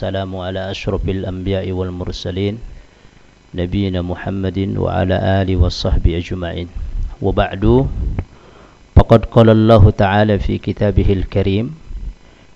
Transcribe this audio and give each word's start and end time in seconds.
السلام 0.00 0.32
على 0.32 0.60
أشرف 0.72 1.04
الأنبياء 1.04 1.68
والمرسلين 1.76 2.56
نبينا 3.52 4.00
محمد 4.00 4.80
وعلى 4.80 5.16
آله 5.44 5.56
وصحبه 5.60 6.16
أجمعين. 6.16 6.68
وبعد 7.20 7.64
فقد 8.96 9.20
قال 9.28 9.48
الله 9.52 9.90
تعالى 9.90 10.38
في 10.40 10.56
كتابه 10.56 11.04
الكريم 11.12 11.66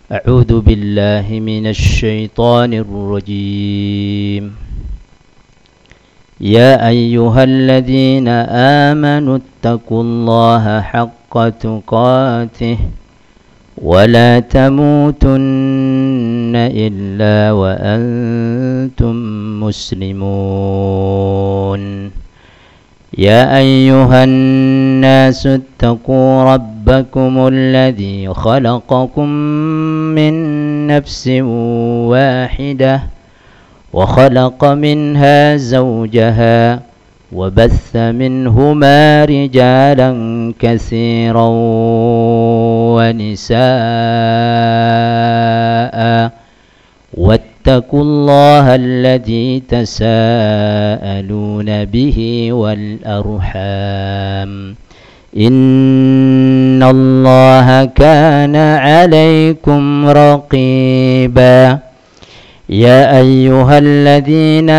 أعوذ 0.08 0.64
بالله 0.64 1.28
من 1.28 1.68
الشيطان 1.68 2.72
الرجيم. 2.80 4.44
يا 6.40 6.88
أيها 6.88 7.42
الذين 7.44 8.28
آمنوا 8.88 9.36
اتقوا 9.44 10.02
الله 10.02 10.64
حق 10.80 11.34
تقاته 11.60 12.78
ولا 13.82 14.40
تموتن 14.40 16.52
إلا 16.54 17.52
وأنتم 17.52 19.14
مسلمون 20.74 22.10
يا 23.18 23.58
أيها 23.58 24.24
الناس 24.24 25.46
اتقوا 25.46 26.54
ربكم 26.54 27.48
الذي 27.52 28.28
خلقكم 28.28 29.28
من 30.14 30.34
نفس 30.86 31.28
واحدة 32.12 33.00
وخلق 33.92 34.64
منها 34.64 35.56
زوجها 35.56 36.80
وبث 37.34 37.96
منهما 37.96 39.24
رجالا 39.24 40.10
كثيرا 40.58 41.48
ونساء 42.94 43.58
واتقوا 47.14 48.02
الله 48.02 48.74
الذي 48.74 49.62
تساءلون 49.68 51.84
به 51.84 52.48
والأرحام. 52.52 54.50
إن 55.36 56.82
الله 56.82 57.84
كان 57.84 58.56
عليكم 58.56 60.08
رقيبا. 60.08 61.78
يا 62.68 63.18
أيها 63.18 63.78
الذين 63.78 64.70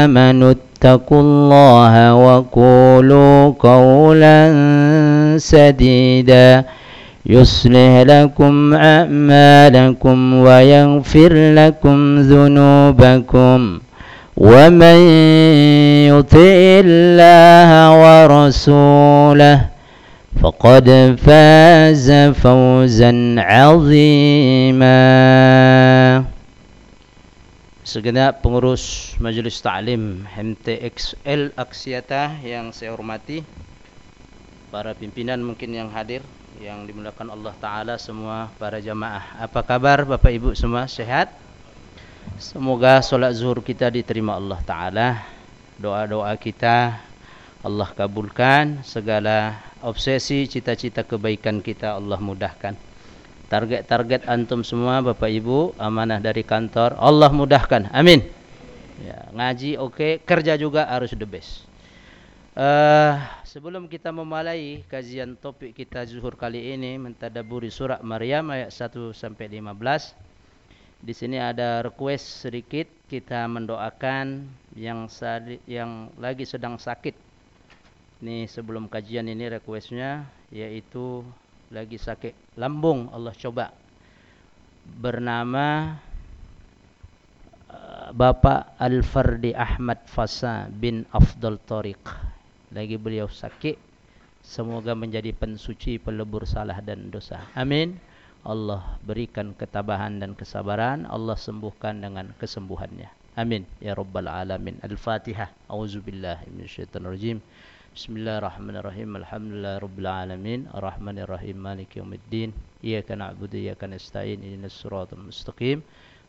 آمنوا 0.00 0.52
اتقوا 0.84 1.20
الله 1.20 2.14
وقولوا 2.14 3.52
قولا 3.58 4.52
سديدا. 5.38 6.64
يصلح 7.26 8.02
لكم 8.06 8.74
أعمالكم 8.74 10.34
ويغفر 10.34 11.32
لكم 11.54 12.18
ذنوبكم. 12.20 13.78
ومن 14.36 14.98
يطع 16.12 16.80
الله 16.84 17.70
ورسوله 18.02 19.60
فقد 20.42 21.16
فاز 21.26 22.12
فوزا 22.12 23.34
عظيما. 23.38 24.94
Segenap 27.84 28.40
pengurus 28.40 29.12
Majlis 29.20 29.60
Ta'lim 29.60 30.24
MTXL 30.24 31.52
Aksiata 31.52 32.40
yang 32.40 32.72
saya 32.72 32.96
hormati 32.96 33.44
para 34.72 34.96
pimpinan 34.96 35.44
mungkin 35.44 35.76
yang 35.76 35.92
hadir 35.92 36.24
yang 36.64 36.88
dimulakan 36.88 37.28
Allah 37.28 37.52
Ta'ala 37.60 37.94
semua 38.00 38.48
para 38.56 38.80
jamaah. 38.80 39.36
Apa 39.36 39.60
kabar 39.60 40.08
Bapak 40.08 40.32
Ibu 40.32 40.56
semua? 40.56 40.88
Sehat? 40.88 41.28
Semoga 42.40 43.04
solat 43.04 43.36
zuhur 43.36 43.60
kita 43.60 43.92
diterima 43.92 44.40
Allah 44.40 44.64
Ta'ala. 44.64 45.08
Doa-doa 45.76 46.32
kita 46.40 46.96
Allah 47.60 47.88
kabulkan. 47.92 48.80
Segala 48.80 49.60
obsesi 49.84 50.48
cita-cita 50.48 51.04
kebaikan 51.04 51.60
kita 51.60 52.00
Allah 52.00 52.16
mudahkan 52.16 52.93
target-target 53.48 54.28
antum 54.28 54.64
semua 54.64 55.00
Bapak 55.04 55.28
Ibu 55.28 55.76
amanah 55.76 56.20
dari 56.20 56.42
kantor 56.44 56.96
Allah 56.96 57.30
mudahkan. 57.32 57.92
Amin. 57.92 58.24
Ya, 59.02 59.26
ngaji 59.34 59.76
oke 59.80 59.94
okay. 59.94 60.12
kerja 60.22 60.54
juga 60.54 60.86
harus 60.86 61.12
the 61.12 61.26
best. 61.26 61.66
Uh, 62.54 63.18
sebelum 63.42 63.90
kita 63.90 64.14
memulai 64.14 64.86
kajian 64.86 65.34
topik 65.34 65.74
kita 65.74 66.06
zuhur 66.06 66.38
kali 66.38 66.70
ini 66.70 66.94
mentadaburi 67.02 67.66
surah 67.66 67.98
Maryam 67.98 68.54
ayat 68.54 68.70
1 68.70 69.10
sampai 69.10 69.50
15 69.50 69.74
di 71.04 71.12
sini 71.12 71.36
ada 71.36 71.84
request 71.84 72.48
sedikit 72.48 72.88
kita 73.12 73.44
mendoakan 73.44 74.48
yang 74.72 75.04
yang 75.68 76.08
lagi 76.16 76.48
sedang 76.48 76.80
sakit. 76.80 77.12
Ini 78.24 78.48
sebelum 78.48 78.88
kajian 78.88 79.28
ini 79.28 79.52
requestnya 79.52 80.24
yaitu 80.48 81.20
lagi 81.74 81.98
sakit 81.98 82.54
lambung 82.54 83.10
Allah 83.10 83.34
coba. 83.34 83.74
Bernama 84.84 85.98
uh, 87.66 88.08
Bapa 88.14 88.78
Al-Fardi 88.78 89.50
Ahmad 89.58 90.06
Fasa 90.06 90.70
bin 90.70 91.02
Afdal 91.10 91.58
Tariq. 91.58 92.04
Lagi 92.70 92.94
beliau 92.94 93.26
sakit 93.26 93.74
semoga 94.38 94.94
menjadi 94.94 95.34
pensuci 95.34 95.98
pelebur 95.98 96.46
salah 96.46 96.78
dan 96.78 97.10
dosa. 97.10 97.42
Amin. 97.58 97.98
Allah 98.44 99.00
berikan 99.02 99.56
ketabahan 99.56 100.22
dan 100.22 100.36
kesabaran. 100.38 101.08
Allah 101.10 101.34
sembuhkan 101.34 101.98
dengan 101.98 102.30
kesembuhannya. 102.38 103.08
Amin. 103.34 103.66
Ya 103.82 103.96
rabbal 103.96 104.30
alamin. 104.30 104.78
Al-fatihah. 104.84 105.50
Auzubillahi 105.66 106.52
minasyaitonirrajim 106.54 107.42
Bismillahirrahmanirrahim. 107.94 109.22
Alhamdulillah 109.22 109.78
rabbil 109.78 110.10
alamin. 110.10 110.66
Arrahmanirrahim. 110.74 111.54
Maliki 111.54 112.02
yaumiddin. 112.02 112.50
Iyyaka 112.82 113.14
na'budu 113.14 113.54
wa 113.54 113.70
iyyaka 113.70 113.86
nasta'in. 113.86 114.42
Ihdinas 114.42 114.74
siratal 114.74 115.22
mustaqim. 115.22 115.78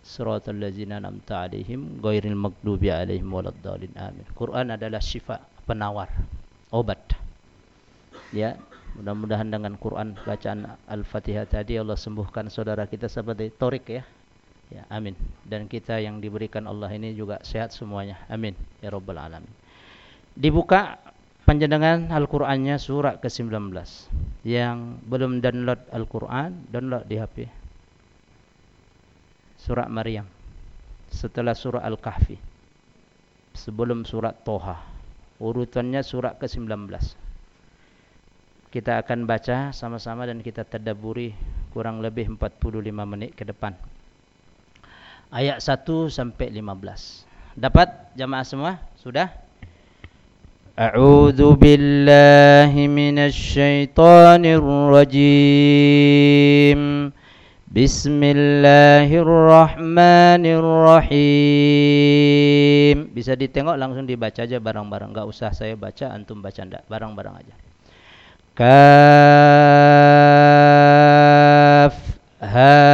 Siratal 0.06 0.62
ladzina 0.62 1.02
an'amta 1.02 1.42
'alaihim 1.42 1.98
ghairil 2.06 2.38
maghdubi 2.38 2.94
'alaihim 2.94 3.26
waladdallin. 3.34 3.90
Amin. 3.98 4.30
Quran 4.38 4.78
adalah 4.78 5.02
syifa, 5.02 5.42
penawar, 5.66 6.06
obat. 6.70 7.02
Ya, 8.30 8.62
mudah-mudahan 9.02 9.50
dengan 9.50 9.74
Quran 9.82 10.22
bacaan 10.22 10.70
Al-Fatihah 10.86 11.50
tadi 11.50 11.82
Allah 11.82 11.98
sembuhkan 11.98 12.46
saudara 12.54 12.86
kita 12.86 13.10
seperti 13.10 13.50
Torik 13.58 13.90
ya. 13.90 14.06
Ya, 14.70 14.86
amin. 14.94 15.18
Dan 15.42 15.66
kita 15.66 15.98
yang 15.98 16.22
diberikan 16.22 16.70
Allah 16.70 16.94
ini 16.94 17.18
juga 17.18 17.42
sehat 17.42 17.74
semuanya. 17.74 18.22
Amin. 18.30 18.54
Ya 18.86 18.94
rabbal 18.94 19.18
alamin. 19.18 19.50
Dibuka 20.38 21.02
panjenengan 21.46 22.10
Al-Qur'annya 22.10 22.82
surah 22.82 23.22
ke-19. 23.22 23.72
Yang 24.44 24.78
belum 25.06 25.40
download 25.40 25.82
Al-Qur'an 25.94 26.68
download 26.74 27.06
di 27.06 27.16
HP 27.22 27.48
surah 29.66 29.90
Maryam. 29.90 30.30
Setelah 31.10 31.58
surah 31.58 31.82
Al-Kahfi. 31.82 32.38
Sebelum 33.58 34.06
surah 34.06 34.36
Toha. 34.36 34.78
Urutannya 35.42 36.06
surah 36.06 36.38
ke-19. 36.38 36.70
Kita 38.70 39.00
akan 39.00 39.24
baca 39.24 39.72
sama-sama 39.72 40.28
dan 40.28 40.44
kita 40.44 40.68
tadabburi 40.68 41.32
kurang 41.72 42.04
lebih 42.04 42.36
45 42.36 42.92
menit 43.08 43.32
ke 43.34 43.48
depan. 43.48 43.74
Ayat 45.32 45.64
1 45.64 45.88
sampai 46.12 46.52
15 46.52 47.26
dapat 47.56 47.88
jamaah 48.20 48.46
semua? 48.46 48.72
Sudah 49.00 49.32
أعوذ 50.81 51.61
بالله 51.61 52.73
من 52.89 53.21
الشيطان 53.21 54.45
الرجيم 54.49 56.01
بسم 57.71 58.21
الله 58.25 59.07
الرحمن 59.13 60.43
الرحيم 60.43 61.77
bisa 63.13 63.37
ditengok 63.37 63.77
langsung 63.77 64.09
dibaca 64.09 64.41
aja 64.41 64.57
bareng-bareng 64.57 65.13
enggak 65.13 65.29
usah 65.29 65.53
saya 65.53 65.77
baca 65.77 66.17
antum 66.17 66.41
baca 66.41 66.65
ndak 66.65 66.89
bareng-bareng 66.89 67.35
aja 67.45 67.55
kaf 68.57 68.75
ha 72.43 72.94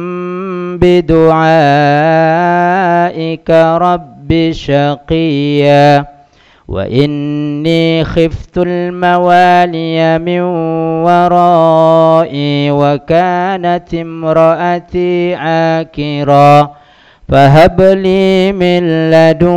بدعائك 1.81 3.49
رب 3.81 4.51
شقيا 4.51 6.05
وإني 6.67 8.03
خفت 8.03 8.57
الموالي 8.57 10.19
من 10.19 10.41
ورائي 11.05 12.71
وكانت 12.71 13.93
امرأتي 13.93 15.35
عاكرا 15.35 16.71
فهب 17.29 17.81
لي 17.81 18.51
من 18.51 19.11
لدنك 19.11 19.51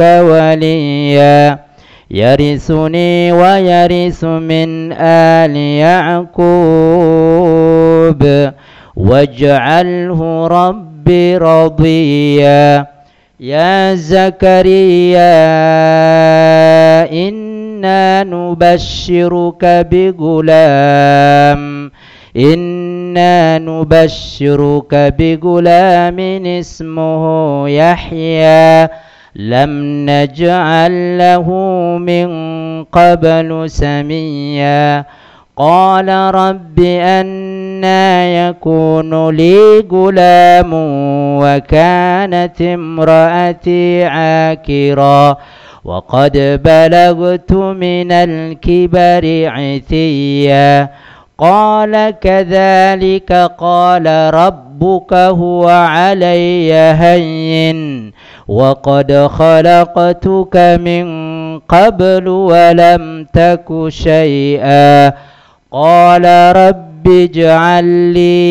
وليا 0.00 1.58
يرثني 2.10 3.32
ويرث 3.32 4.24
من 4.24 4.92
آل 4.92 5.56
يعقوب 7.00 8.49
واجعله 8.96 10.46
ربي 10.46 11.36
رضيا. 11.36 12.86
يا 13.40 13.94
زكريا 13.94 15.40
إنا 17.12 18.24
نبشرك 18.24 19.64
بغلام. 19.64 21.90
إنا 22.36 23.58
نبشرك 23.58 25.14
بغلام 25.18 26.46
اسمه 26.46 27.68
يحيى. 27.68 28.88
لم 29.36 29.70
نجعل 30.10 31.18
له 31.18 31.48
من 31.98 32.28
قبل 32.84 33.70
سميا. 33.70 35.04
قال 35.56 36.08
رب 36.08 36.80
أنا 37.84 38.48
يكون 38.48 39.30
لي 39.30 39.80
غلام 39.92 40.70
وكانت 41.40 42.62
امرأتي 42.62 44.04
عاكرا 44.04 45.36
وقد 45.84 46.60
بلغت 46.64 47.52
من 47.52 48.12
الكبر 48.12 49.24
عتيا 49.48 50.90
قال 51.38 52.14
كذلك 52.20 53.32
قال 53.58 54.34
ربك 54.34 55.12
هو 55.14 55.68
علي 55.68 56.72
هين 56.72 58.12
وقد 58.48 59.12
خلقتك 59.12 60.56
من 60.56 61.04
قبل 61.58 62.28
ولم 62.28 63.26
تك 63.32 63.88
شيئا 63.88 65.12
قال 65.72 66.56
رب 66.56 66.89
اجعل 67.08 67.84
لي 67.84 68.50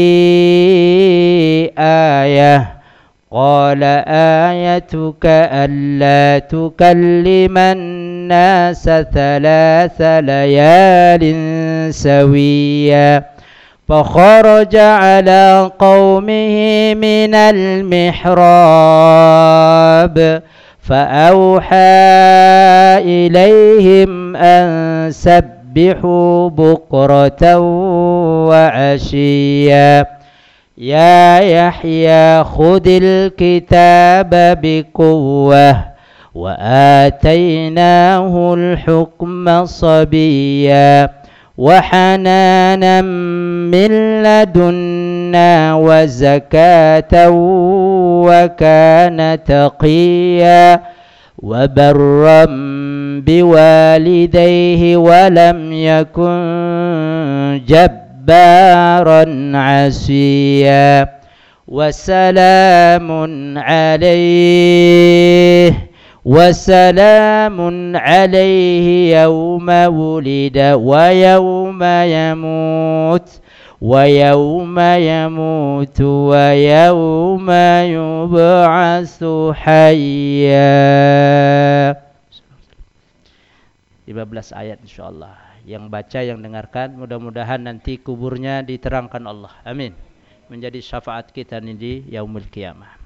آية 1.77 2.79
قال 3.31 3.83
آيتك 4.07 5.25
ألا 5.25 6.39
تكلم 6.39 7.57
الناس 7.57 8.83
ثلاث 9.13 10.01
ليال 10.01 11.23
سويا 11.93 13.23
فخرج 13.89 14.75
على 14.75 15.71
قومه 15.79 16.93
من 16.93 17.35
المحراب 19.09 20.41
فأوحى 20.81 21.75
إليهم 23.05 24.35
أن 24.35 25.11
سبحوا 25.11 25.58
بكرة 26.49 27.59
وعشيا. 28.49 30.05
يا 30.77 31.39
يحيى 31.39 32.43
خذ 32.43 32.87
الكتاب 32.87 34.59
بقوة 34.61 35.85
وآتيناه 36.35 37.73
الحكم 38.53 39.65
صبيا. 39.65 41.09
وحنانا 41.57 43.01
من 43.01 44.23
لدنا 44.23 45.75
وزكاة 45.75 47.29
وكان 48.25 49.39
تقيا. 49.45 50.81
وبرا 51.43 52.45
بوالديه 53.25 54.97
ولم 54.97 55.73
يكن 55.73 57.61
جبارا 57.67 59.51
عسيا 59.57 61.09
وسلام 61.67 63.07
عليه 63.57 65.73
وسلام 66.25 67.57
عليه 67.97 69.21
يوم 69.21 69.69
ولد 69.69 70.57
ويوم 70.75 71.83
يموت 71.83 73.29
ويوم 73.82 74.76
يموت 74.80 75.98
ويوم 76.00 77.48
يبعث 77.96 79.20
حيا 79.52 80.72
15 84.04 84.60
ayat 84.60 84.78
insyaallah 84.84 85.36
yang 85.64 85.88
baca 85.88 86.20
yang 86.20 86.38
dengarkan 86.44 86.94
mudah-mudahan 86.94 87.60
nanti 87.64 87.96
kuburnya 87.96 88.60
diterangkan 88.60 89.24
Allah 89.24 89.52
amin 89.64 89.96
menjadi 90.52 90.78
syafaat 90.80 91.32
kita 91.32 91.58
di 91.60 92.04
yaumul 92.12 92.44
kiamah 92.52 93.04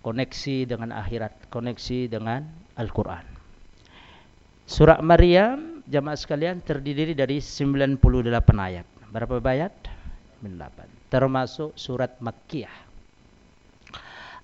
koneksi 0.00 0.64
dengan 0.64 0.96
akhirat, 0.96 1.48
koneksi 1.52 2.08
dengan 2.08 2.48
Al-Quran. 2.76 3.24
Surah 4.64 5.02
Maryam, 5.04 5.84
jamaah 5.84 6.16
sekalian, 6.16 6.62
terdiri 6.64 7.12
dari 7.12 7.42
98 7.42 8.00
ayat. 8.56 8.86
Berapa 9.15 9.39
ayat? 9.47 9.71
98. 10.43 11.07
Termasuk 11.07 11.71
surat 11.79 12.19
Makkiyah. 12.19 12.83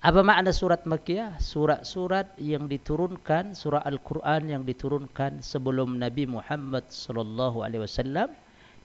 Apa 0.00 0.24
makna 0.24 0.48
surat 0.48 0.88
Makkiyah? 0.88 1.36
Surat-surat 1.36 2.32
yang 2.40 2.64
diturunkan, 2.72 3.52
surah 3.52 3.84
Al-Quran 3.84 4.48
yang 4.48 4.62
diturunkan 4.64 5.44
sebelum 5.44 6.00
Nabi 6.00 6.24
Muhammad 6.24 6.88
sallallahu 6.88 7.60
alaihi 7.60 7.84
wasallam 7.84 8.32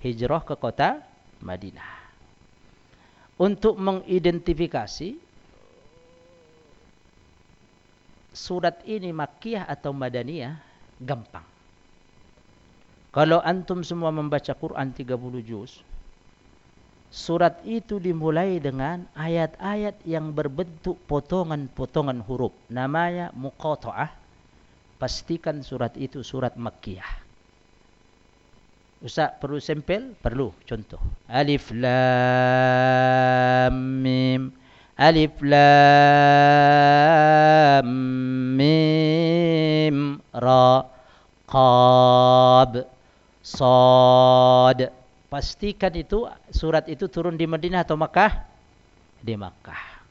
hijrah 0.03 0.43
ke 0.43 0.59
kota 0.59 0.99
Madinah. 1.39 2.03
Untuk 3.39 3.79
mengidentifikasi 3.79 5.15
surat 8.35 8.83
ini 8.83 9.15
Makkiyah 9.15 9.71
atau 9.71 9.95
Madaniyah 9.95 10.59
gampang. 10.99 11.56
Kalau 13.17 13.41
antum 13.41 13.81
semua 13.81 14.13
membaca 14.13 14.53
Quran 14.53 14.93
30 14.93 15.41
juz, 15.41 15.81
surat 17.09 17.57
itu 17.65 17.97
dimulai 17.97 18.61
dengan 18.61 19.09
ayat-ayat 19.17 20.05
yang 20.05 20.37
berbentuk 20.37 21.01
potongan-potongan 21.09 22.21
huruf. 22.29 22.53
Namanya 22.69 23.33
muqata'ah. 23.33 24.13
Pastikan 25.01 25.65
surat 25.65 25.97
itu 25.97 26.21
surat 26.21 26.53
Makkiyah. 26.61 27.09
Ustaz 29.01 29.33
perlu 29.41 29.57
sampel? 29.57 30.13
Perlu. 30.21 30.53
Contoh. 30.69 31.01
Alif 31.25 31.73
Lam 31.73 31.97
Mim. 34.05 34.53
Alif 34.93 35.41
Lam 35.41 35.57
Mim 38.53 40.21
Ra 40.37 40.85
Qab 41.49 42.96
Sad 43.47 44.91
Pastikan 45.31 45.95
itu 45.95 46.27
surat 46.51 46.83
itu 46.91 47.07
turun 47.07 47.39
di 47.39 47.47
Madinah 47.47 47.87
atau 47.87 47.95
Makkah? 47.95 48.43
Di 49.23 49.39
Makkah. 49.39 50.03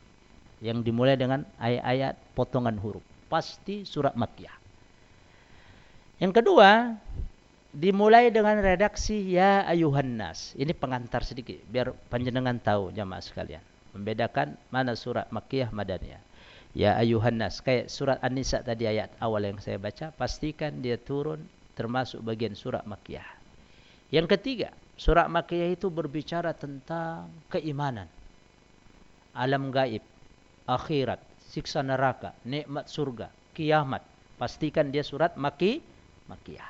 Yang 0.65 0.89
dimulai 0.89 1.21
dengan 1.21 1.45
ayat-ayat 1.61 2.17
potongan 2.33 2.81
huruf. 2.81 3.05
Pasti 3.29 3.85
surat 3.85 4.17
Makkah 4.17 4.57
Yang 6.17 6.33
kedua 6.41 6.97
Dimulai 7.77 8.33
dengan 8.33 8.57
redaksi 8.57 9.21
Ya 9.37 9.69
ayuhan 9.69 10.17
nas. 10.17 10.57
Ini 10.57 10.73
pengantar 10.73 11.21
sedikit 11.21 11.61
Biar 11.69 11.93
panjenengan 12.09 12.57
tahu 12.57 12.89
jamaah 12.97 13.21
sekalian. 13.21 13.61
Membedakan 13.93 14.57
mana 14.73 14.97
surat 14.97 15.29
Makkiyah 15.29 15.73
Madaniyah. 15.77 16.21
Ya 16.77 16.93
ayuhan 17.01 17.41
nas, 17.41 17.65
kayak 17.65 17.89
surat 17.89 18.21
An-Nisa 18.21 18.61
tadi 18.61 18.85
ayat 18.85 19.09
awal 19.17 19.49
yang 19.49 19.57
saya 19.65 19.81
baca, 19.81 20.13
pastikan 20.13 20.85
dia 20.85 21.01
turun 21.01 21.41
termasuk 21.77 22.25
bagian 22.25 22.57
surat 22.57 22.83
Makkiyah. 22.89 23.29
Yang 24.09 24.27
ketiga, 24.39 24.73
surat 24.97 25.29
Makkiyah 25.29 25.77
itu 25.77 25.93
berbicara 25.93 26.57
tentang 26.57 27.29
keimanan. 27.53 28.09
Alam 29.37 29.69
gaib, 29.69 30.01
akhirat, 30.65 31.21
siksa 31.53 31.85
neraka, 31.85 32.33
nikmat 32.43 32.89
surga, 32.89 33.29
kiamat. 33.53 34.03
Pastikan 34.37 34.93
dia 34.93 35.01
surat 35.01 35.33
maki 35.37 35.81
makiyah. 36.29 36.69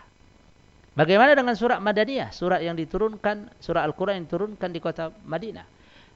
Bagaimana 0.96 1.36
dengan 1.36 1.52
surat 1.52 1.82
Madaniyah? 1.82 2.32
Surat 2.32 2.62
yang 2.62 2.72
diturunkan, 2.78 3.52
surat 3.60 3.84
Al-Quran 3.84 4.22
yang 4.22 4.26
diturunkan 4.30 4.70
di 4.72 4.80
kota 4.80 5.12
Madinah. 5.28 5.66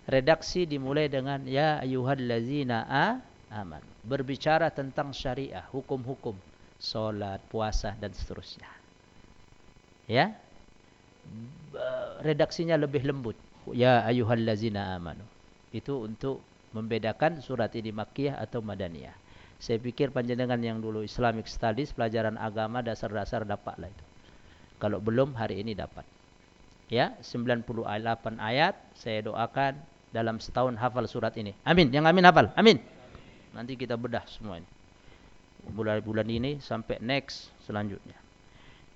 Redaksi 0.08 0.64
dimulai 0.64 1.10
dengan 1.12 1.44
Ya 1.44 1.82
ayuhallazina 1.84 2.88
aman. 3.52 3.82
Berbicara 4.06 4.72
tentang 4.72 5.12
syariah, 5.12 5.66
hukum-hukum. 5.68 6.32
Solat, 6.80 7.44
puasa 7.52 7.92
dan 8.00 8.16
seterusnya. 8.16 8.79
Ya. 10.10 10.34
Redaksinya 12.26 12.74
lebih 12.74 13.06
lembut. 13.06 13.38
Ya 13.70 14.02
ayuhallazina 14.02 14.98
amanu. 14.98 15.22
Itu 15.70 16.02
untuk 16.02 16.42
membedakan 16.74 17.38
surat 17.38 17.70
ini 17.78 17.94
Makkiyah 17.94 18.42
atau 18.42 18.58
Madaniyah. 18.58 19.14
Saya 19.62 19.78
pikir 19.78 20.10
panjenengan 20.10 20.58
yang 20.58 20.82
dulu 20.82 21.04
Islamic 21.06 21.46
Studies, 21.46 21.94
pelajaran 21.94 22.34
agama 22.40 22.82
dasar-dasar 22.82 23.46
dapatlah 23.46 23.92
itu. 23.92 24.04
Kalau 24.80 24.98
belum 24.98 25.36
hari 25.36 25.60
ini 25.62 25.76
dapat. 25.76 26.02
Ya, 26.90 27.14
98 27.22 28.40
ayat 28.40 28.74
saya 28.98 29.22
doakan 29.22 29.78
dalam 30.10 30.42
setahun 30.42 30.74
hafal 30.74 31.06
surat 31.06 31.36
ini. 31.38 31.54
Amin. 31.62 31.92
Yang 31.94 32.10
amin 32.10 32.24
hafal. 32.26 32.46
Amin. 32.58 32.82
Nanti 33.54 33.78
kita 33.78 33.94
bedah 33.94 34.26
semua 34.26 34.58
ini. 34.58 34.66
Mulai 35.70 36.02
bulan 36.02 36.26
ini 36.26 36.58
sampai 36.58 36.98
next 36.98 37.52
selanjutnya. 37.68 38.29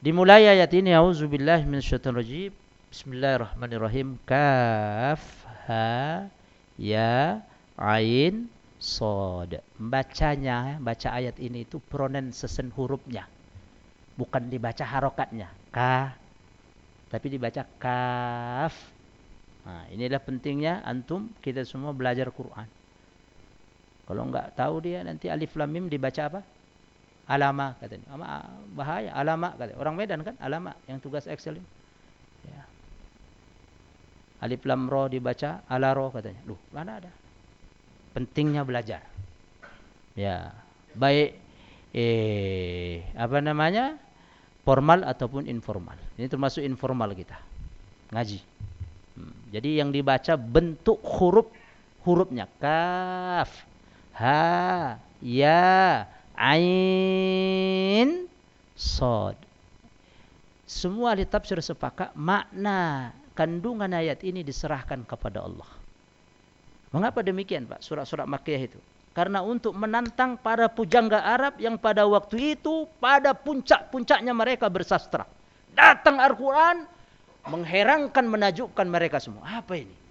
Dimulai 0.04 0.44
ayat 0.44 0.68
ini 0.76 0.92
auzubillahi 0.92 1.64
minasyaitonir 1.64 2.20
rajim. 2.20 2.52
Bismillahirrahmanirrahim. 2.92 4.20
Kaf 4.28 5.48
ha 5.64 6.28
ya 6.76 7.40
ain 7.80 8.44
sad. 8.76 9.64
Bacanya, 9.80 10.76
baca 10.76 11.08
ayat 11.08 11.40
ini 11.40 11.64
itu 11.64 11.80
pronunciation 11.88 12.68
hurufnya. 12.76 13.24
Bukan 14.20 14.52
dibaca 14.52 14.84
harokatnya. 14.84 15.48
Ka. 15.72 16.12
Tapi 17.08 17.26
dibaca 17.32 17.64
kaf. 17.80 18.76
Nah, 19.64 19.88
inilah 19.88 20.20
pentingnya 20.20 20.84
antum 20.84 21.32
kita 21.40 21.64
semua 21.64 21.96
belajar 21.96 22.28
Quran. 22.28 22.68
Kalau 24.04 24.20
enggak 24.28 24.52
tahu 24.52 24.84
dia 24.84 25.00
nanti 25.00 25.32
alif 25.32 25.56
lam 25.56 25.72
mim 25.72 25.88
dibaca 25.88 26.28
apa? 26.28 26.44
Alama 27.24 27.72
katanya. 27.80 28.06
Ama 28.12 28.26
bahaya 28.76 29.10
alama 29.16 29.56
kata. 29.56 29.76
Orang 29.80 29.96
Medan 29.96 30.20
kan 30.22 30.36
alama 30.40 30.76
yang 30.84 31.00
tugas 31.00 31.24
Excel 31.24 31.56
ini. 31.60 31.68
Ya. 32.44 32.62
Alif 34.44 34.60
lam 34.68 34.86
ro 34.86 35.08
dibaca 35.08 35.64
alaro 35.66 36.12
katanya. 36.12 36.40
Loh, 36.44 36.60
mana 36.70 37.00
ada? 37.00 37.10
Pentingnya 38.12 38.62
belajar. 38.62 39.00
Ya. 40.12 40.52
Baik 40.94 41.40
eh 41.94 43.08
apa 43.16 43.38
namanya? 43.40 43.96
formal 44.64 45.04
ataupun 45.04 45.44
informal. 45.46 45.94
Ini 46.16 46.26
termasuk 46.26 46.64
informal 46.64 47.12
kita. 47.12 47.36
Ngaji. 48.10 48.40
Hmm. 49.14 49.36
Jadi 49.52 49.70
yang 49.78 49.92
dibaca 49.92 50.34
bentuk 50.40 50.98
huruf 51.04 51.46
hurufnya 52.04 52.44
kaf, 52.60 53.64
ha, 54.12 55.00
ya, 55.24 56.04
ain, 56.36 58.26
sod. 58.74 59.38
Semua 60.64 61.14
di 61.14 61.24
tafsir 61.28 61.60
sepakat 61.62 62.12
makna 62.18 63.14
kandungan 63.38 63.90
ayat 63.90 64.22
ini 64.26 64.42
diserahkan 64.42 65.06
kepada 65.06 65.44
Allah. 65.44 65.68
Mengapa 66.94 67.26
demikian 67.26 67.66
Pak? 67.66 67.82
Surat-surat 67.82 68.26
Makkiyah 68.30 68.62
itu. 68.70 68.78
Karena 69.14 69.42
untuk 69.42 69.74
menantang 69.78 70.34
para 70.38 70.66
pujangga 70.66 71.22
Arab 71.22 71.58
yang 71.62 71.78
pada 71.78 72.02
waktu 72.06 72.58
itu 72.58 72.86
pada 72.98 73.30
puncak-puncaknya 73.34 74.34
mereka 74.34 74.66
bersastra. 74.66 75.26
Datang 75.74 76.18
Al-Quran 76.18 76.86
mengherankan, 77.46 78.26
menajukkan 78.26 78.86
mereka 78.90 79.22
semua. 79.22 79.62
Apa 79.62 79.78
ini? 79.78 80.03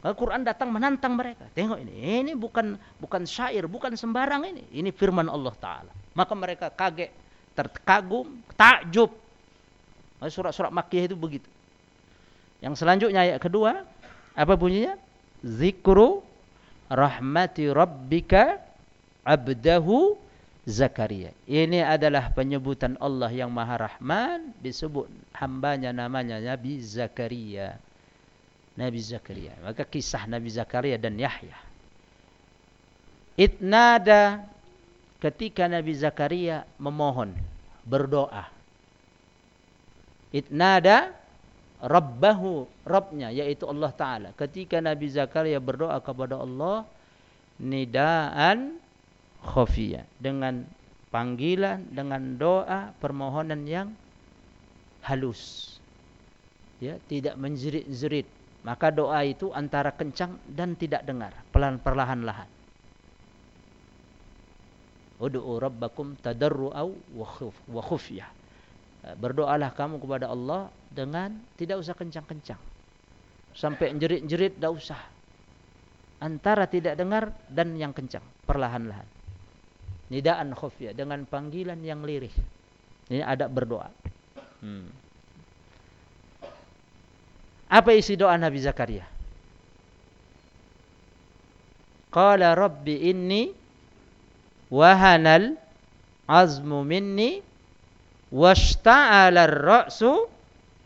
Al-Quran 0.00 0.40
datang 0.40 0.72
menantang 0.72 1.12
mereka. 1.12 1.44
Tengok 1.52 1.76
ini. 1.84 2.24
Ini 2.24 2.32
bukan 2.32 2.80
bukan 2.96 3.22
syair, 3.28 3.68
bukan 3.68 3.92
sembarang 3.92 4.48
ini. 4.48 4.64
Ini 4.72 4.88
firman 4.96 5.28
Allah 5.28 5.52
Ta'ala. 5.60 5.92
Maka 6.16 6.32
mereka 6.32 6.72
kaget, 6.72 7.12
terkagum, 7.52 8.40
takjub. 8.56 9.12
Surat-surat 10.24 10.72
Makkiyah 10.72 11.12
itu 11.12 11.16
begitu. 11.16 11.48
Yang 12.64 12.80
selanjutnya 12.80 13.24
ayat 13.24 13.40
kedua. 13.40 13.84
Apa 14.32 14.56
bunyinya? 14.56 14.96
Zikru 15.44 16.24
rahmati 16.88 17.68
rabbika 17.68 18.60
abdahu 19.24 20.16
Zakaria. 20.68 21.32
Ini 21.48 21.80
adalah 21.84 22.32
penyebutan 22.36 23.00
Allah 23.00 23.32
yang 23.32 23.48
Maha 23.48 23.88
Rahman 23.88 24.52
disebut 24.60 25.08
hambanya 25.32 25.92
namanya 25.92 26.36
Nabi 26.36 26.84
Zakaria. 26.84 27.80
Nabi 28.80 29.00
Zakaria. 29.04 29.52
Maka 29.60 29.84
kisah 29.84 30.24
Nabi 30.24 30.48
Zakaria 30.48 30.96
dan 30.96 31.20
Yahya. 31.20 31.56
Itnada 33.36 34.48
ketika 35.20 35.68
Nabi 35.68 35.92
Zakaria 35.92 36.64
memohon 36.80 37.36
berdoa. 37.84 38.48
Itnada 40.32 41.12
Rabbahu, 41.80 42.68
Rabbnya, 42.84 43.32
yaitu 43.32 43.64
Allah 43.64 43.88
Ta'ala. 43.88 44.28
Ketika 44.36 44.84
Nabi 44.84 45.08
Zakaria 45.08 45.56
berdoa 45.56 45.96
kepada 46.04 46.36
Allah, 46.36 46.84
nidaan 47.56 48.76
khafiyah. 49.40 50.04
Dengan 50.20 50.68
panggilan, 51.08 51.88
dengan 51.88 52.36
doa, 52.36 52.92
permohonan 53.00 53.64
yang 53.64 53.88
halus. 55.08 55.76
Ya, 56.84 57.00
tidak 57.08 57.40
menjerit-jerit. 57.40 58.28
Maka 58.60 58.92
doa 58.92 59.24
itu 59.24 59.48
antara 59.56 59.88
kencang 59.96 60.36
dan 60.44 60.76
tidak 60.76 61.08
dengar. 61.08 61.32
Perlahan-lahan. 61.54 62.48
Udu'u 65.20 65.60
rabbakum 65.60 66.16
tadarru'au 66.20 66.96
wa 67.16 67.82
khufiyah. 67.84 68.28
Berdoalah 69.16 69.72
kamu 69.72 69.96
kepada 69.96 70.28
Allah 70.28 70.68
dengan 70.92 71.40
tidak 71.56 71.80
usah 71.80 71.96
kencang-kencang. 71.96 72.60
Sampai 73.56 73.96
jerit-jerit 73.96 74.60
tidak 74.60 74.72
usah. 74.76 75.00
Antara 76.20 76.68
tidak 76.68 77.00
dengar 77.00 77.32
dan 77.48 77.72
yang 77.80 77.96
kencang. 77.96 78.24
Perlahan-lahan. 78.44 79.08
Nidaan 80.12 80.52
khufya. 80.52 80.92
Dengan 80.92 81.24
panggilan 81.24 81.80
yang 81.80 82.04
lirih. 82.04 82.32
Ini 83.08 83.24
ada 83.24 83.48
berdoa. 83.48 83.88
Hmm. 84.60 84.92
Apa 87.70 87.94
isi 87.94 88.18
doa 88.18 88.34
Nabi 88.34 88.58
Zakaria? 88.58 89.06
Qala 92.10 92.58
rabbi 92.58 93.06
inni 93.06 93.54
wahanal 94.74 95.54
azmu 96.26 96.82
minni 96.82 97.38
washta'ala 98.34 99.46
ar-ra'su 99.46 100.26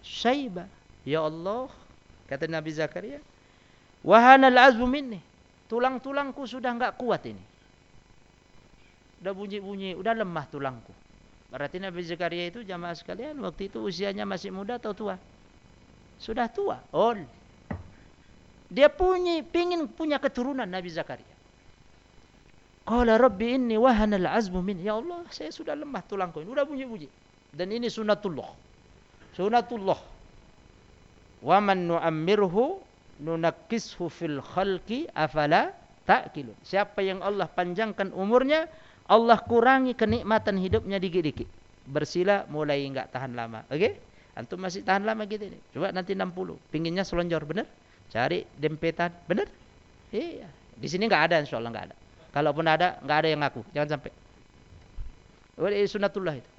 syaiba. 0.05 0.69
Ya 1.09 1.25
Allah, 1.25 1.73
kata 2.29 2.45
Nabi 2.49 2.73
Zakaria, 2.77 3.21
wahana 4.05 4.53
al-azmu 4.53 4.85
minni. 4.85 5.21
Tulang-tulangku 5.69 6.45
sudah 6.45 6.77
enggak 6.77 7.01
kuat 7.01 7.25
ini. 7.25 7.41
Sudah 9.21 9.33
bunyi-bunyi, 9.33 9.97
sudah 9.97 10.13
lemah 10.13 10.45
tulangku. 10.53 10.93
Berarti 11.49 11.81
Nabi 11.81 12.05
Zakaria 12.05 12.53
itu 12.53 12.61
jamaah 12.61 12.93
sekalian 12.93 13.41
waktu 13.41 13.73
itu 13.73 13.81
usianya 13.81 14.29
masih 14.29 14.53
muda 14.53 14.77
atau 14.77 14.93
tua? 14.93 15.17
Sudah 16.25 16.49
tua. 16.49 16.81
Oh. 16.97 17.13
Dia 18.73 18.89
punya 18.89 19.45
pingin 19.45 19.85
punya 19.93 20.17
keturunan 20.17 20.65
Nabi 20.65 20.89
Zakaria. 20.89 21.37
Qala 22.89 23.21
rabbi 23.21 23.61
inni 23.61 23.77
wahana 23.77 24.17
al-azmu 24.17 24.65
minni. 24.65 24.89
Ya 24.89 24.97
Allah, 24.97 25.29
saya 25.29 25.53
sudah 25.53 25.77
lemah 25.77 26.01
tulangku 26.09 26.41
ini. 26.41 26.49
Sudah 26.49 26.65
bunyi-bunyi. 26.65 27.09
Dan 27.53 27.69
ini 27.71 27.93
sunatullah 27.93 28.65
sunatullah 29.35 29.99
wa 31.45 31.59
man 31.61 31.91
nu'ammirhu 31.91 32.79
nunakkishu 33.21 34.07
fil 34.09 34.39
khalqi 34.41 35.11
afala 35.13 35.75
ta'qilun 36.07 36.55
siapa 36.63 37.03
yang 37.03 37.21
Allah 37.21 37.51
panjangkan 37.51 38.15
umurnya 38.15 38.71
Allah 39.11 39.37
kurangi 39.43 39.93
kenikmatan 39.93 40.57
hidupnya 40.57 41.03
dikit-dikit 41.03 41.51
bersila 41.91 42.49
mulai 42.49 42.87
enggak 42.87 43.13
tahan 43.13 43.37
lama 43.37 43.67
okey 43.69 43.99
antum 44.35 44.59
masih 44.59 44.83
tahan 44.83 45.07
lama 45.07 45.25
gitu 45.31 45.47
ni 45.47 45.59
coba 45.75 45.95
nanti 45.95 46.13
60 46.15 46.59
pinginnya 46.71 47.07
selonjor 47.07 47.43
benar 47.47 47.67
cari 48.11 48.45
dempetan 48.59 49.15
benar 49.27 49.47
iya 50.11 50.51
di 50.75 50.87
sini 50.91 51.07
enggak 51.07 51.31
ada 51.31 51.37
insyaallah 51.43 51.71
enggak 51.71 51.87
ada 51.91 51.97
kalaupun 52.35 52.65
ada 52.67 52.99
enggak 53.03 53.19
ada 53.23 53.29
yang 53.31 53.41
ngaku 53.43 53.63
jangan 53.71 53.89
sampai 53.99 54.11
Ini 55.55 55.87
sunatullah 55.87 56.35
itu 56.35 56.51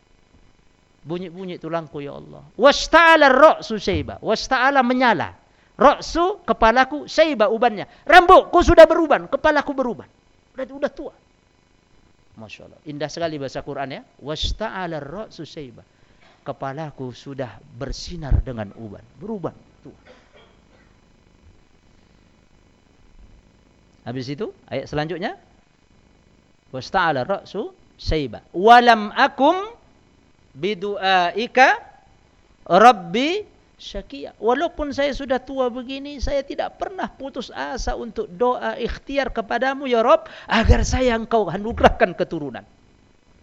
bunyi-bunyi 1.06 1.62
tulangku 1.62 2.02
ya 2.02 2.18
Allah. 2.18 2.42
Wasta'ala 2.58 3.30
ra'su 3.30 3.78
syaiba. 3.78 4.18
Wasta'ala 4.26 4.82
menyala. 4.82 5.38
Ra'su 5.78 6.42
kepalaku 6.42 7.06
syaiba 7.06 7.48
ubannya. 7.54 7.86
Rambutku 8.10 8.66
sudah 8.66 8.90
beruban, 8.90 9.30
kepalaku 9.30 9.72
beruban. 9.78 10.10
Berarti 10.58 10.74
sudah 10.74 10.92
tua. 10.92 11.14
Masya 12.36 12.62
Allah. 12.68 12.80
Indah 12.90 13.08
sekali 13.08 13.38
bahasa 13.38 13.62
Quran 13.62 14.02
ya. 14.02 14.02
Wasta'ala 14.20 14.98
ra'su 14.98 15.46
syaiba. 15.46 15.86
Kepalaku 16.46 17.10
sudah 17.10 17.58
bersinar 17.82 18.38
dengan 18.46 18.70
uban. 18.78 19.02
Berubah. 19.18 19.50
Tuh. 19.82 19.96
Habis 24.06 24.30
itu, 24.30 24.54
ayat 24.70 24.86
selanjutnya. 24.86 25.42
Wasta'ala 26.70 27.26
ra'su 27.26 27.74
syaiba. 27.98 28.46
Walam 28.54 29.10
akum 29.18 29.74
bidu'aika 30.54 31.82
rabbi 32.70 33.42
syakia. 33.82 34.38
Walaupun 34.38 34.94
saya 34.94 35.12
sudah 35.18 35.42
tua 35.42 35.74
begini, 35.74 36.22
saya 36.22 36.46
tidak 36.46 36.78
pernah 36.78 37.10
putus 37.10 37.50
asa 37.50 37.98
untuk 37.98 38.30
doa 38.30 38.78
ikhtiar 38.78 39.34
kepadamu 39.34 39.90
ya 39.90 40.06
Rob, 40.06 40.30
agar 40.46 40.86
saya 40.86 41.18
engkau 41.18 41.50
anugerahkan 41.50 42.14
keturunan. 42.14 42.64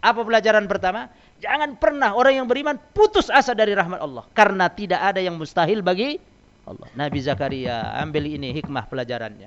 Apa 0.02 0.26
pelajaran 0.26 0.66
pertama? 0.66 1.06
Jangan 1.38 1.78
pernah 1.78 2.10
orang 2.18 2.42
yang 2.42 2.46
beriman 2.50 2.74
putus 2.90 3.30
asa 3.30 3.54
dari 3.54 3.70
rahmat 3.70 4.02
Allah. 4.02 4.26
Karena 4.34 4.66
tidak 4.66 4.98
ada 4.98 5.22
yang 5.22 5.38
mustahil 5.38 5.78
bagi 5.78 6.18
Allah. 6.66 6.90
Nabi 6.98 7.22
Zakaria 7.22 7.94
ambil 8.02 8.26
ini 8.26 8.50
hikmah 8.50 8.90
pelajarannya. 8.90 9.46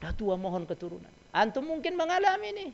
Dah 0.00 0.12
tua 0.16 0.40
mohon 0.40 0.64
keturunan. 0.64 1.12
Antum 1.36 1.68
mungkin 1.68 1.92
mengalami 1.92 2.56
ini. 2.56 2.66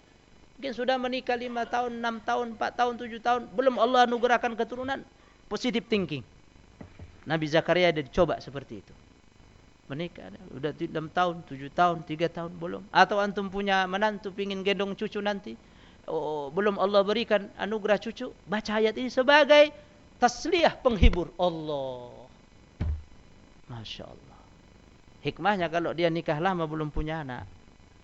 Mungkin 0.56 0.72
sudah 0.72 0.94
menikah 0.96 1.34
lima 1.34 1.66
tahun, 1.66 1.98
enam 1.98 2.22
tahun, 2.22 2.54
empat 2.54 2.78
tahun, 2.78 2.94
tujuh 3.02 3.20
tahun. 3.20 3.50
Belum 3.50 3.76
Allah 3.82 4.06
anugerahkan 4.06 4.54
keturunan. 4.54 5.02
Positive 5.50 5.84
thinking. 5.90 6.22
Nabi 7.26 7.50
Zakaria 7.50 7.90
ada 7.90 7.98
dicoba 7.98 8.38
seperti 8.38 8.78
itu. 8.78 8.94
Menikah 9.86 10.34
sudah 10.50 10.74
6 10.74 10.90
tahun, 11.14 11.34
7 11.46 11.70
tahun, 11.70 11.96
3 12.02 12.26
tahun 12.26 12.52
belum. 12.58 12.82
Atau 12.90 13.22
antum 13.22 13.46
punya 13.46 13.86
menantu 13.86 14.34
ingin 14.34 14.62
gendong 14.66 14.98
cucu 14.98 15.22
nanti. 15.22 15.54
Oh, 16.06 16.48
belum 16.54 16.78
Allah 16.78 17.02
berikan 17.02 17.50
anugerah 17.58 17.98
cucu. 17.98 18.30
Baca 18.46 18.72
ayat 18.78 18.94
ini 18.94 19.10
sebagai 19.10 19.74
tasliyah 20.22 20.78
penghibur. 20.78 21.34
Allah. 21.38 22.14
Masya 23.66 24.06
Allah. 24.06 24.40
Hikmahnya 25.26 25.66
kalau 25.66 25.90
dia 25.90 26.06
nikah 26.06 26.38
lama 26.38 26.64
belum 26.70 26.94
punya 26.94 27.26
anak. 27.26 27.46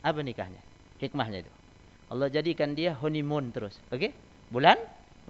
Apa 0.02 0.18
nikahnya? 0.26 0.58
Hikmahnya 0.98 1.46
itu. 1.46 1.52
Allah 2.10 2.26
jadikan 2.28 2.74
dia 2.74 2.98
honeymoon 2.98 3.54
terus. 3.54 3.78
Oke? 3.94 4.10
Okay? 4.10 4.12
Bulan? 4.50 4.76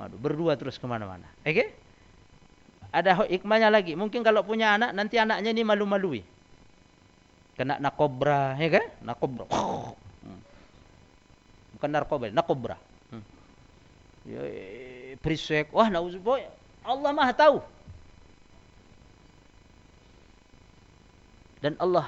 Berdua 0.00 0.57
terus 0.57 0.81
kemana-mana. 0.81 1.29
Oke? 1.45 1.52
Okay? 1.52 1.69
ada 2.93 3.25
hikmahnya 3.25 3.73
lagi. 3.73 3.97
Mungkin 3.97 4.21
kalau 4.21 4.45
punya 4.45 4.76
anak, 4.76 4.93
nanti 4.93 5.17
anaknya 5.17 5.50
ini 5.50 5.64
malu-malui. 5.64 6.21
Kena 7.57 7.81
nakobra, 7.81 8.55
ya 8.61 8.69
kan? 8.69 8.85
Nakobra. 9.00 9.49
Bukan 11.83 11.99
narkoba, 11.99 12.31
nakobra. 12.31 12.79
Hmm. 13.11 13.27
Ya, 14.23 14.39
priswek. 15.19 15.75
Wah, 15.75 15.91
nauzubillah. 15.91 16.47
Allah 16.87 17.11
Maha 17.11 17.35
tahu. 17.35 17.59
Dan 21.59 21.75
Allah 21.83 22.07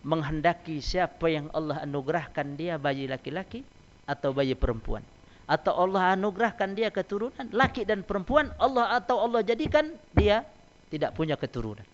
menghendaki 0.00 0.80
siapa 0.80 1.28
yang 1.28 1.52
Allah 1.52 1.84
anugerahkan 1.84 2.56
dia 2.56 2.80
bayi 2.80 3.04
laki-laki 3.04 3.60
atau 4.08 4.32
bayi 4.32 4.56
perempuan 4.56 5.04
atau 5.44 5.76
Allah 5.76 6.16
anugerahkan 6.16 6.72
dia 6.72 6.88
keturunan 6.88 7.52
laki 7.52 7.84
dan 7.84 8.00
perempuan 8.00 8.48
Allah 8.56 8.96
atau 8.96 9.20
Allah 9.20 9.44
jadikan 9.44 9.92
dia 10.16 10.40
tidak 10.88 11.12
punya 11.16 11.36
keturunan 11.36 11.84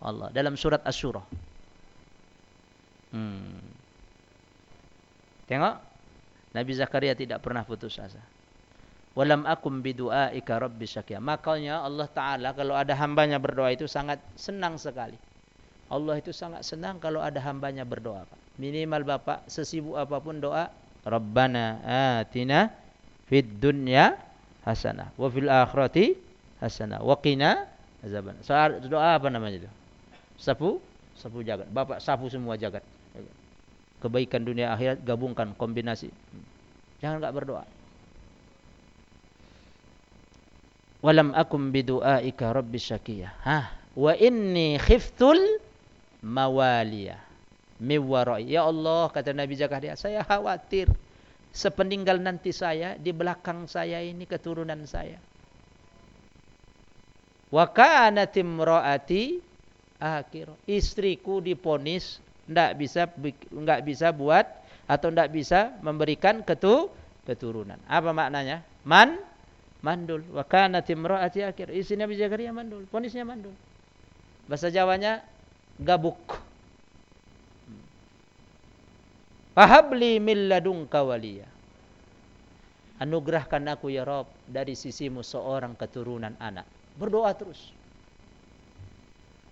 Allah 0.00 0.32
dalam 0.32 0.56
surat 0.60 0.80
Asy-Syura 0.84 1.24
hmm. 3.14 3.60
tengok 5.50 5.74
Nabi 6.50 6.72
Zakaria 6.74 7.14
tidak 7.14 7.42
pernah 7.42 7.62
putus 7.62 7.98
asa 8.02 8.20
walam 9.14 9.46
akum 9.46 9.82
bidu'aika 9.82 10.58
rabbi 10.62 10.86
syakia 10.86 11.18
makanya 11.18 11.82
Allah 11.82 12.06
taala 12.10 12.54
kalau 12.54 12.78
ada 12.78 12.94
hambanya 12.94 13.42
berdoa 13.42 13.74
itu 13.74 13.90
sangat 13.90 14.22
senang 14.38 14.78
sekali 14.78 15.18
Allah 15.90 16.22
itu 16.22 16.30
sangat 16.30 16.62
senang 16.62 17.02
kalau 17.02 17.18
ada 17.18 17.42
hambanya 17.42 17.82
berdoa 17.82 18.26
minimal 18.58 19.02
bapak 19.02 19.46
sesibuk 19.50 19.98
apapun 19.98 20.38
doa 20.38 20.70
Rabbana 21.02 21.80
atina 22.22 22.70
fid 23.26 23.58
dunya 23.58 24.14
hasanah 24.62 25.10
wa 25.18 25.28
fil 25.32 25.50
akhirati 25.50 26.14
hasanah 26.60 27.02
wa 27.02 27.16
qina 27.18 27.66
azaban. 28.04 28.36
Soal 28.44 28.80
doa 28.84 29.16
apa 29.16 29.28
namanya 29.28 29.64
itu? 29.64 29.70
Sapu, 30.40 30.80
sapu 31.16 31.44
jagat. 31.44 31.68
Bapak 31.68 32.00
sapu 32.00 32.28
semua 32.32 32.56
jagat. 32.56 32.84
Kebaikan 34.00 34.42
dunia 34.44 34.72
akhirat 34.72 35.04
gabungkan 35.04 35.52
kombinasi. 35.56 36.08
Jangan 37.04 37.20
enggak 37.20 37.36
berdoa. 37.36 37.64
Walam 41.00 41.32
akum 41.32 41.72
bidu'aika 41.72 42.52
rabbi 42.52 42.76
syakiyah. 42.76 43.32
Ha, 43.44 43.58
wa 43.96 44.12
inni 44.16 44.76
khiftul 44.76 45.40
mawaliyah 46.20 47.30
miwarai. 47.80 48.44
Ya 48.44 48.68
Allah, 48.68 49.08
kata 49.08 49.32
Nabi 49.32 49.56
Zakaria, 49.56 49.96
saya 49.96 50.20
khawatir 50.20 50.92
sepeninggal 51.50 52.20
nanti 52.20 52.52
saya, 52.52 52.94
di 53.00 53.10
belakang 53.10 53.64
saya 53.66 54.04
ini 54.04 54.28
keturunan 54.28 54.84
saya. 54.84 55.16
Wa 57.50 57.66
kanat 57.66 58.36
imraati 58.36 59.40
akhir. 59.98 60.54
Istriku 60.70 61.42
diponis 61.42 62.22
enggak 62.48 62.70
bisa 62.78 63.02
enggak 63.52 63.80
bisa 63.84 64.12
buat 64.14 64.46
atau 64.86 65.08
enggak 65.12 65.30
bisa 65.34 65.76
memberikan 65.84 66.40
ketu 66.46 66.88
keturunan. 67.28 67.78
Apa 67.86 68.10
maknanya? 68.10 68.64
Man 68.86 69.20
mandul. 69.84 70.24
Wa 70.32 70.44
kanat 70.44 70.88
imraati 70.88 71.44
akhir. 71.44 71.72
Istri 71.72 72.00
Nabi 72.00 72.16
Zakaria 72.16 72.52
mandul, 72.52 72.84
ponisnya 72.88 73.24
mandul. 73.24 73.52
Bahasa 74.48 74.72
Jawanya 74.72 75.22
gabuk. 75.78 76.18
Fahabli 79.54 80.22
min 80.22 80.48
ladunka 80.48 81.02
waliya. 81.02 81.46
Anugerahkan 83.00 83.64
aku 83.72 83.88
ya 83.88 84.04
Rob 84.04 84.28
dari 84.44 84.76
sisimu 84.76 85.24
seorang 85.24 85.72
keturunan 85.72 86.36
anak. 86.36 86.68
Berdoa 87.00 87.32
terus. 87.32 87.72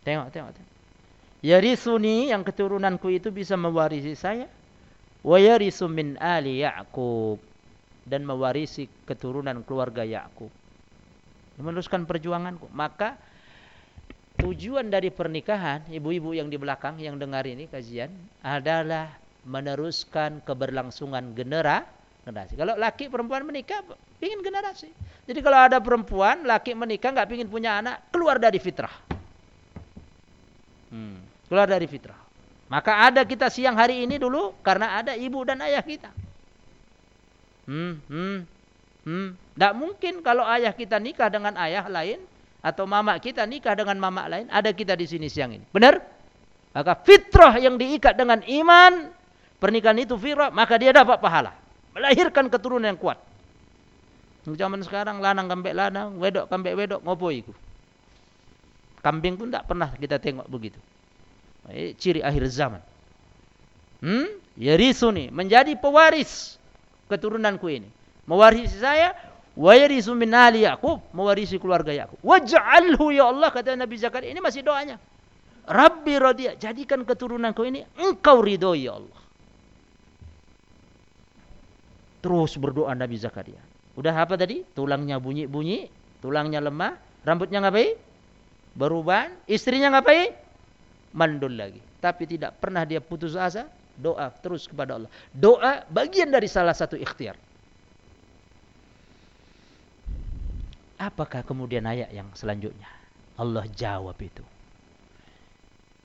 Tengok, 0.04 0.28
tengok, 0.28 0.52
tengok. 0.52 0.77
Yarisuni 1.38 2.34
yang 2.34 2.42
keturunanku 2.42 3.06
itu 3.14 3.30
bisa 3.30 3.54
mewarisi 3.54 4.18
saya. 4.18 4.50
Wa 5.22 5.38
yarisu 5.38 5.86
min 5.86 6.18
ali 6.18 6.66
Ya'qub. 6.66 7.38
Dan 8.08 8.26
mewarisi 8.26 8.90
keturunan 9.06 9.62
keluarga 9.62 10.02
Ya'qub. 10.02 10.50
Meneruskan 11.62 12.06
perjuanganku. 12.06 12.70
Maka 12.74 13.18
tujuan 14.38 14.86
dari 14.90 15.10
pernikahan, 15.10 15.82
ibu-ibu 15.90 16.30
yang 16.34 16.46
di 16.46 16.58
belakang 16.58 16.98
yang 17.02 17.18
dengar 17.18 17.42
ini 17.46 17.66
kajian, 17.66 18.10
adalah 18.42 19.10
meneruskan 19.42 20.42
keberlangsungan 20.46 21.34
genera, 21.34 21.82
generasi. 22.22 22.54
Kalau 22.54 22.78
laki 22.78 23.10
perempuan 23.10 23.42
menikah, 23.42 23.82
ingin 24.22 24.40
generasi. 24.42 24.90
Jadi 25.26 25.40
kalau 25.42 25.58
ada 25.58 25.78
perempuan, 25.82 26.46
laki 26.46 26.74
menikah, 26.78 27.10
nggak 27.10 27.30
ingin 27.34 27.50
punya 27.50 27.82
anak, 27.82 28.06
keluar 28.14 28.38
dari 28.38 28.62
fitrah. 28.62 28.92
Hmm, 30.88 31.20
keluar 31.48 31.66
dari 31.66 31.88
fitrah. 31.88 32.20
Maka 32.68 33.08
ada 33.08 33.24
kita 33.24 33.48
siang 33.48 33.74
hari 33.80 34.04
ini 34.04 34.20
dulu, 34.20 34.52
karena 34.60 35.00
ada 35.00 35.16
ibu 35.16 35.40
dan 35.42 35.64
ayah 35.64 35.80
kita. 35.80 36.12
Hmm, 37.64 38.00
hmm, 38.04 38.38
hmm. 39.08 39.28
Tidak 39.56 39.72
mungkin 39.72 40.20
kalau 40.20 40.44
ayah 40.44 40.76
kita 40.76 41.00
nikah 41.00 41.32
dengan 41.32 41.56
ayah 41.56 41.88
lain, 41.88 42.20
atau 42.60 42.84
mama 42.84 43.16
kita 43.16 43.48
nikah 43.48 43.72
dengan 43.72 43.96
mama 43.96 44.28
lain, 44.28 44.46
ada 44.52 44.68
kita 44.68 44.92
di 44.92 45.08
sini 45.08 45.32
siang 45.32 45.56
ini. 45.56 45.64
Benar? 45.72 45.96
Maka 46.76 46.92
fitrah 47.00 47.56
yang 47.56 47.80
diikat 47.80 48.12
dengan 48.12 48.44
iman, 48.44 49.08
pernikahan 49.56 49.96
itu 50.04 50.20
viral, 50.20 50.52
maka 50.52 50.76
dia 50.76 50.92
dapat 50.92 51.16
pahala. 51.18 51.56
Melahirkan 51.96 52.52
keturunan 52.52 52.84
yang 52.84 53.00
kuat. 53.00 53.16
Zaman 54.48 54.80
sekarang 54.80 55.20
lanang 55.20 55.48
kambek 55.48 55.76
lanang, 55.76 56.16
wedok 56.20 56.48
kambek 56.48 56.72
wedok, 56.76 57.00
ngopo 57.04 57.28
itu? 57.28 57.52
Kambing 59.04 59.36
pun 59.36 59.48
tak 59.52 59.64
pernah 59.68 59.92
kita 59.96 60.16
tengok 60.20 60.48
begitu. 60.48 60.80
Ini 61.68 61.92
ciri 62.00 62.20
akhir 62.24 62.42
zaman. 62.48 62.80
Hmm? 64.00 64.28
Yarisuni 64.58 65.28
menjadi 65.28 65.76
pewaris 65.78 66.56
keturunanku 67.06 67.68
ini. 67.68 67.88
Mewarisi 68.28 68.80
saya, 68.80 69.16
wa 69.56 69.72
yarisu 69.72 70.12
min 70.12 70.32
ali 70.36 70.64
Yaqub, 70.68 71.00
mewarisi 71.12 71.56
keluarga 71.56 71.92
Yaqub. 71.94 72.20
Waj'alhu 72.20 73.12
ya 73.12 73.32
Allah 73.32 73.48
kata 73.52 73.76
Nabi 73.76 73.96
Zakaria. 73.96 74.32
Ini 74.32 74.40
masih 74.40 74.60
doanya. 74.64 75.00
Rabbi 75.68 76.16
radiyah, 76.16 76.56
jadikan 76.56 77.04
keturunanku 77.04 77.60
ini 77.68 77.84
engkau 78.00 78.40
ridho 78.40 78.72
ya 78.72 78.96
Allah. 78.96 79.20
Terus 82.24 82.56
berdoa 82.56 82.96
Nabi 82.96 83.16
Zakaria. 83.20 83.60
Udah 83.94 84.14
apa 84.14 84.34
tadi? 84.40 84.64
Tulangnya 84.72 85.20
bunyi-bunyi, 85.20 85.90
tulangnya 86.24 86.64
lemah, 86.64 86.96
rambutnya 87.22 87.60
ngapain? 87.60 87.98
Beruban, 88.78 89.34
istrinya 89.50 89.92
ngapain? 89.92 90.47
Mandul 91.18 91.58
lagi. 91.58 91.82
Tapi 91.98 92.30
tidak 92.30 92.62
pernah 92.62 92.86
dia 92.86 93.02
putus 93.02 93.34
asa 93.34 93.66
doa 93.98 94.30
terus 94.30 94.70
kepada 94.70 94.94
Allah. 94.94 95.10
Doa 95.34 95.82
bagian 95.90 96.30
dari 96.30 96.46
salah 96.46 96.70
satu 96.70 96.94
ikhtiar. 96.94 97.34
Apakah 100.98 101.42
kemudian 101.42 101.82
ayat 101.86 102.10
yang 102.14 102.30
selanjutnya? 102.38 102.86
Allah 103.38 103.66
jawab 103.70 104.18
itu. 104.18 104.42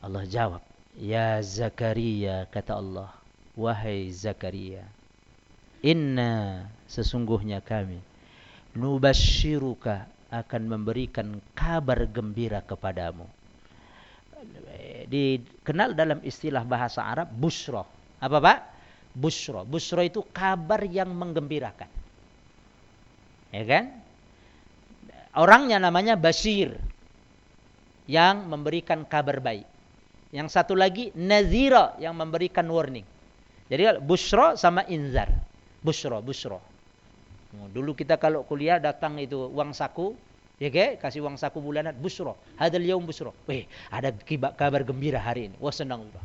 Allah 0.05 0.21
jawab, 0.29 0.61
"Ya 0.93 1.41
Zakaria," 1.41 2.45
kata 2.53 2.77
Allah, 2.77 3.09
"Wahai 3.57 4.13
Zakaria, 4.13 4.85
inna 5.81 6.69
sesungguhnya 6.85 7.63
kami 7.65 7.97
nubashiruka 8.77 10.05
akan 10.29 10.61
memberikan 10.69 11.41
kabar 11.57 12.05
gembira 12.05 12.61
kepadamu." 12.61 13.25
Dikenal 15.07 15.95
dalam 15.95 16.19
istilah 16.23 16.63
bahasa 16.67 17.03
Arab 17.03 17.31
busro. 17.31 17.83
Apa 18.19 18.37
Pak? 18.39 18.57
Busro. 19.13 19.61
Busro 19.67 20.01
itu 20.01 20.25
kabar 20.31 20.81
yang 20.87 21.11
menggembirakan. 21.13 21.89
Ya 23.53 23.63
kan? 23.67 23.83
Orangnya 25.37 25.77
namanya 25.77 26.17
Basir. 26.17 26.73
Yang 28.09 28.35
memberikan 28.49 29.07
kabar 29.07 29.39
baik. 29.39 29.67
Yang 30.33 30.47
satu 30.49 30.73
lagi 30.73 31.13
Nazira 31.13 31.93
yang 32.01 32.17
memberikan 32.17 32.65
warning. 32.67 33.05
Jadi 33.69 34.01
busro 34.01 34.57
sama 34.57 34.83
inzar. 34.89 35.29
Busro, 35.79 36.19
busro. 36.25 36.59
Dulu 37.53 37.93
kita 37.93 38.17
kalau 38.17 38.41
kuliah 38.43 38.81
datang 38.81 39.21
itu 39.21 39.45
uang 39.53 39.77
saku 39.77 40.17
Ya 40.61 40.69
ke? 40.69 41.01
Kasih 41.01 41.25
uang 41.25 41.35
saku 41.35 41.57
bulanan. 41.57 41.97
Busro. 41.97 42.37
Hadal 42.57 42.85
yaum 42.85 43.01
busro. 43.03 43.33
Weh, 43.49 43.65
ada 43.89 44.13
kabar 44.53 44.85
gembira 44.85 45.17
hari 45.17 45.49
ini. 45.49 45.55
Wah 45.57 45.73
senang 45.73 46.05
juga. 46.05 46.21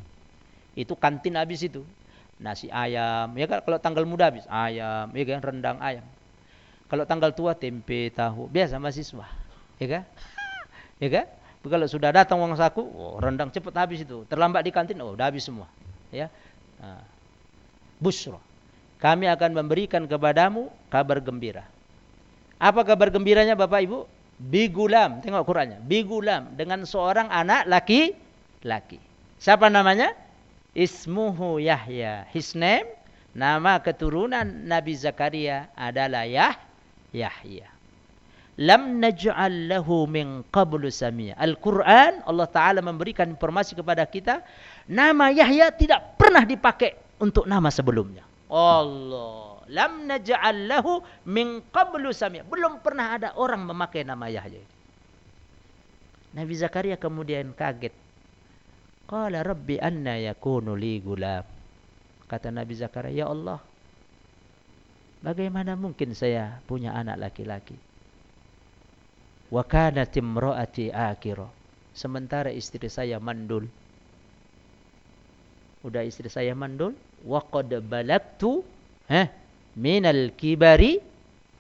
Itu 0.77 0.95
kantin 0.95 1.41
habis 1.41 1.65
itu. 1.65 1.83
Nasi 2.39 2.71
ayam. 2.71 3.35
Ya 3.35 3.49
kan? 3.49 3.65
Kalau 3.65 3.79
tanggal 3.81 4.05
muda 4.05 4.29
habis. 4.31 4.45
Ayam. 4.47 5.11
Ya 5.17 5.25
kan? 5.25 5.41
Rendang 5.43 5.79
ayam. 5.81 6.07
Kalau 6.89 7.05
tanggal 7.05 7.35
tua 7.37 7.57
tempe, 7.57 8.09
tahu. 8.13 8.49
Biasa 8.49 8.81
mahasiswa. 8.81 9.27
Ya 9.81 9.87
kan? 9.87 10.03
Ya 10.99 11.09
kan? 11.09 11.27
Kalau 11.69 11.85
sudah 11.85 12.15
datang 12.15 12.41
uang 12.41 12.57
saku, 12.57 12.81
oh, 12.81 13.21
rendang 13.21 13.53
cepat 13.53 13.77
habis 13.77 14.01
itu. 14.01 14.25
Terlambat 14.25 14.65
di 14.65 14.73
kantin, 14.73 14.97
oh, 15.05 15.13
udah 15.13 15.29
habis 15.29 15.45
semua. 15.45 15.69
Ya. 16.09 16.33
Nah. 16.81 17.05
Busro. 17.99 18.41
Kami 18.99 19.29
akan 19.31 19.53
memberikan 19.53 20.07
kepadamu 20.09 20.71
kabar 20.91 21.19
gembira. 21.21 21.67
Apa 22.59 22.83
kabar 22.83 23.13
gembiranya 23.15 23.55
Bapak 23.55 23.87
Ibu? 23.87 24.18
Bigulam 24.39 25.19
tengok 25.21 25.45
Qurannya. 25.45 25.79
Bigulam 25.83 26.55
dengan 26.55 26.87
seorang 26.87 27.29
anak 27.29 27.67
laki 27.67 28.15
laki. 28.63 28.99
Siapa 29.39 29.71
namanya? 29.71 30.15
Ismuhu 30.75 31.59
Yahya. 31.63 32.27
His 32.31 32.55
name 32.55 32.87
nama 33.35 33.79
keturunan 33.83 34.47
Nabi 34.67 34.95
Zakaria 34.95 35.71
adalah 35.75 36.27
Yah 36.27 36.55
Yahya. 37.15 37.71
Lam 38.59 38.99
naj'al 38.99 39.71
lahu 39.71 40.11
min 40.11 40.43
qablu 40.51 40.91
samia. 40.91 41.39
Al-Quran 41.39 42.27
Allah 42.27 42.49
taala 42.51 42.83
memberikan 42.83 43.31
informasi 43.31 43.79
kepada 43.79 44.03
kita 44.03 44.43
nama 44.91 45.31
Yahya 45.31 45.71
tidak 45.79 46.19
pernah 46.19 46.43
dipakai 46.43 46.99
untuk 47.23 47.47
nama 47.47 47.71
sebelumnya. 47.71 48.27
Allah 48.51 49.48
lam 49.69 50.09
naj'al 50.09 50.69
lahu 50.69 51.05
min 51.29 51.61
qablu 51.69 52.11
samia. 52.13 52.45
Belum 52.45 52.81
pernah 52.81 53.21
ada 53.21 53.37
orang 53.37 53.65
memakai 53.69 54.03
nama 54.03 54.27
Yahya. 54.29 54.61
Nabi 56.37 56.55
Zakaria 56.57 56.97
kemudian 57.01 57.57
kaget. 57.57 57.93
Qala 59.09 59.41
rabbi 59.41 59.81
anna 59.81 60.21
yakunu 60.21 60.77
li 60.77 61.01
gulam. 61.01 61.45
Kata 62.29 62.53
Nabi 62.53 62.77
Zakaria, 62.77 63.25
"Ya 63.25 63.27
Allah, 63.33 63.57
bagaimana 65.25 65.73
mungkin 65.81 66.13
saya 66.13 66.61
punya 66.69 66.93
anak 66.93 67.17
laki-laki?" 67.17 67.77
Wa 69.49 69.65
kanat 69.65 70.13
imraati 70.13 70.93
akira. 70.93 71.49
Sementara 71.97 72.53
istri 72.53 72.85
saya 72.93 73.17
mandul. 73.17 73.65
Udah 75.81 76.05
istri 76.05 76.29
saya 76.29 76.53
mandul, 76.53 76.93
wa 77.25 77.41
qad 77.41 77.73
balagtu, 77.89 78.61
eh, 79.09 79.33
minal 79.79 80.35
kibari 80.35 80.99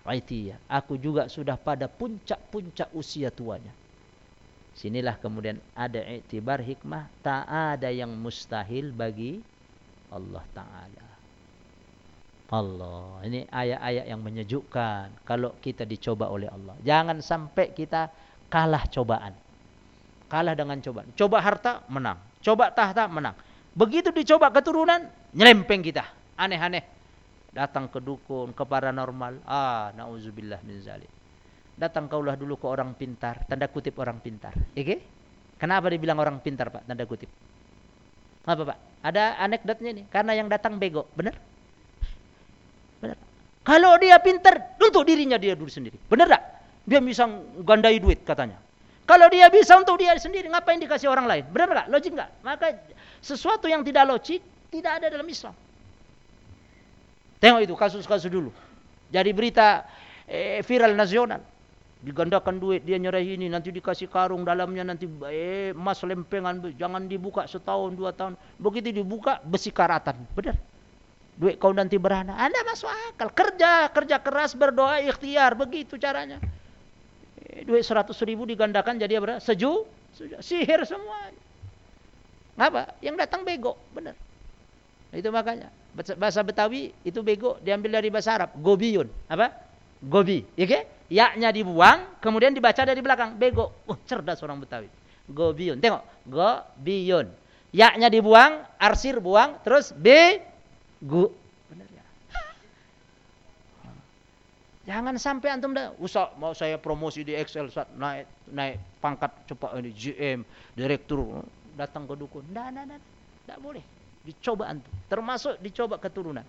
aitiyah. 0.03 0.59
Aku 0.67 0.99
juga 0.99 1.31
sudah 1.31 1.55
pada 1.55 1.87
puncak-puncak 1.87 2.91
usia 2.97 3.31
tuanya. 3.31 3.71
Sinilah 4.75 5.21
kemudian 5.21 5.61
ada 5.77 6.03
iktibar 6.03 6.59
hikmah. 6.59 7.07
Tak 7.23 7.45
ada 7.47 7.93
yang 7.93 8.11
mustahil 8.11 8.91
bagi 8.91 9.45
Allah 10.09 10.43
Ta'ala. 10.57 11.07
Allah. 12.49 13.21
Ini 13.29 13.45
ayat-ayat 13.53 14.05
yang 14.09 14.21
menyejukkan. 14.25 15.29
Kalau 15.29 15.53
kita 15.61 15.85
dicoba 15.85 16.33
oleh 16.33 16.49
Allah. 16.49 16.73
Jangan 16.81 17.21
sampai 17.21 17.77
kita 17.77 18.09
kalah 18.49 18.89
cobaan. 18.89 19.37
Kalah 20.33 20.57
dengan 20.57 20.81
cobaan. 20.81 21.13
Coba 21.13 21.45
harta, 21.45 21.85
menang. 21.93 22.17
Coba 22.41 22.73
tahta, 22.73 23.05
menang. 23.11 23.37
Begitu 23.77 24.09
dicoba 24.15 24.49
keturunan, 24.49 25.05
nyelempeng 25.37 25.85
kita. 25.85 26.09
Aneh-aneh 26.39 26.98
datang 27.59 27.91
ke 27.91 27.99
dukun, 27.99 28.55
ke 28.55 28.63
paranormal. 28.63 29.43
Ah, 29.43 29.91
nauzubillah 29.99 30.63
min 30.63 30.79
zalik. 30.79 31.11
Datang 31.75 32.07
kaulah 32.07 32.39
dulu 32.39 32.55
ke 32.55 32.67
orang 32.71 32.95
pintar, 32.95 33.43
tanda 33.51 33.67
kutip 33.67 33.99
orang 33.99 34.23
pintar. 34.23 34.55
Oke? 34.55 35.03
Kenapa 35.59 35.91
dibilang 35.91 36.19
orang 36.23 36.39
pintar, 36.39 36.71
Pak? 36.71 36.87
Tanda 36.87 37.03
kutip. 37.03 37.27
Apa, 38.47 38.63
Pak? 38.63 38.79
Ada 39.03 39.43
anekdotnya 39.43 39.91
ini. 39.91 40.03
Karena 40.07 40.39
yang 40.39 40.47
datang 40.47 40.79
bego, 40.79 41.11
benar? 41.19 41.35
Benar. 43.03 43.19
Kalau 43.67 43.99
dia 43.99 44.19
pintar, 44.23 44.79
untuk 44.79 45.03
dirinya 45.03 45.39
dia 45.39 45.59
dulu 45.59 45.71
sendiri. 45.71 45.99
Benar 46.07 46.27
tak? 46.31 46.43
Dia 46.87 47.03
bisa 47.03 47.27
gandai 47.67 47.99
duit 47.99 48.23
katanya. 48.23 48.59
Kalau 49.05 49.27
dia 49.29 49.51
bisa 49.51 49.77
untuk 49.77 49.99
dia 49.99 50.15
sendiri, 50.17 50.47
ngapain 50.47 50.79
dikasih 50.79 51.11
orang 51.11 51.27
lain? 51.27 51.45
Benar 51.51 51.85
tak? 51.85 51.87
Logik 51.91 52.13
enggak? 52.15 52.31
Maka 52.43 52.67
sesuatu 53.23 53.67
yang 53.67 53.83
tidak 53.83 54.07
logik 54.09 54.41
tidak 54.71 55.03
ada 55.03 55.07
dalam 55.13 55.27
Islam. 55.27 55.55
Tengok 57.39 57.61
itu 57.63 57.75
kasus-kasus 57.79 58.31
dulu. 58.31 58.51
Jadi 59.15 59.31
berita 59.31 59.87
eh, 60.27 60.61
viral 60.67 60.99
nasional. 60.99 61.41
Digandakan 61.99 62.63
duit, 62.63 62.87
dia 62.87 62.95
nyerah 62.95 63.19
ini, 63.19 63.51
nanti 63.51 63.75
dikasih 63.75 64.07
karung 64.07 64.47
dalamnya, 64.47 64.87
nanti 64.87 65.11
eh, 65.27 65.75
emas 65.75 65.99
lempengan, 66.07 66.63
jangan 66.79 67.11
dibuka 67.11 67.43
setahun, 67.51 67.91
dua 67.99 68.15
tahun. 68.15 68.39
Begitu 68.59 69.03
dibuka, 69.03 69.43
besi 69.43 69.75
karatan. 69.75 70.15
Benar. 70.35 70.55
Duit 71.39 71.55
kau 71.59 71.71
nanti 71.71 71.95
beranak. 71.99 72.35
Anda 72.35 72.67
masuk 72.67 72.91
akal. 73.15 73.31
Kerja, 73.31 73.87
kerja 73.95 74.17
keras, 74.19 74.59
berdoa, 74.59 74.99
ikhtiar. 74.99 75.55
Begitu 75.55 75.95
caranya. 75.95 76.43
Eh, 77.47 77.63
duit 77.63 77.87
seratus 77.87 78.19
ribu 78.27 78.43
digandakan 78.43 78.99
jadi 78.99 79.23
apa? 79.23 79.39
Seju, 79.39 79.87
sihir 80.43 80.83
semua. 80.83 81.31
Apa? 82.59 82.99
Yang 82.99 83.23
datang 83.23 83.47
bego. 83.47 83.79
Benar. 83.95 84.19
Itu 85.15 85.31
makanya 85.31 85.71
bahasa 85.99 86.41
Betawi 86.47 86.95
itu 87.03 87.19
bego 87.27 87.59
diambil 87.59 87.99
dari 87.99 88.09
bahasa 88.09 88.39
Arab, 88.39 88.55
gobiyun. 88.59 89.11
Apa? 89.27 89.51
Gobi, 89.99 90.47
ya 90.55 90.67
ke? 90.67 90.81
Ya-nya 91.09 91.51
dibuang, 91.51 92.21
kemudian 92.23 92.55
dibaca 92.55 92.79
dari 92.85 93.01
belakang, 93.03 93.35
bego. 93.35 93.75
Oh, 93.89 93.99
cerdas 94.07 94.39
orang 94.45 94.63
Betawi. 94.63 94.87
Gobiyun. 95.27 95.83
Tengok, 95.83 96.03
gobiyun. 96.29 97.27
Ya-nya 97.75 98.07
dibuang, 98.09 98.63
arsir 98.79 99.19
buang, 99.19 99.59
terus 99.67 99.91
b 99.91 100.39
gu. 101.03 101.29
Benar 101.69 101.89
ya? 101.91 102.05
Jangan 104.89 105.15
sampai 105.21 105.49
antum 105.53 105.77
dah 105.77 105.93
usah 106.01 106.33
mau 106.41 106.57
saya 106.57 106.81
promosi 106.81 107.27
di 107.27 107.37
Excel 107.37 107.69
saat 107.69 107.93
naik 107.93 108.25
naik 108.49 108.81
pangkat 109.05 109.33
cepat 109.45 109.77
ini 109.83 109.93
GM, 109.93 110.41
direktur 110.73 111.45
datang 111.77 112.09
ke 112.09 112.15
dukun. 112.17 112.41
Enggak, 112.49 112.73
enggak. 112.73 113.03
Enggak 113.45 113.61
boleh 113.61 113.98
dicoba 114.29 114.69
antum 114.69 114.93
termasuk 115.09 115.57
dicoba 115.65 115.97
keturunan. 115.97 116.45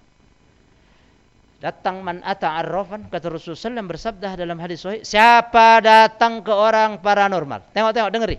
Datang 1.60 2.00
man 2.04 2.24
ata 2.24 2.56
arrafan 2.56 3.12
kata 3.12 3.36
Rasulullah 3.36 3.84
SAW 3.84 3.92
bersabda 3.92 4.40
dalam 4.40 4.60
hadis 4.64 4.80
sahih 4.84 5.04
siapa 5.04 5.84
datang 5.84 6.40
ke 6.44 6.52
orang 6.52 7.00
paranormal? 7.04 7.72
Tengok-tengok 7.72 8.12
dengeri 8.12 8.38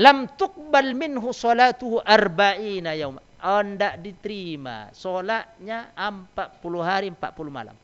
lam 0.00 0.28
tuqbal 0.36 0.92
minhu 0.96 1.32
salatuhu 1.32 2.00
arba'ina 2.00 2.96
yaum 2.96 3.20
anda 3.44 4.00
diterima. 4.00 4.88
Solatnya 4.96 5.92
40 5.92 6.40
hari 6.80 7.12
40 7.12 7.20
malam. 7.52 7.76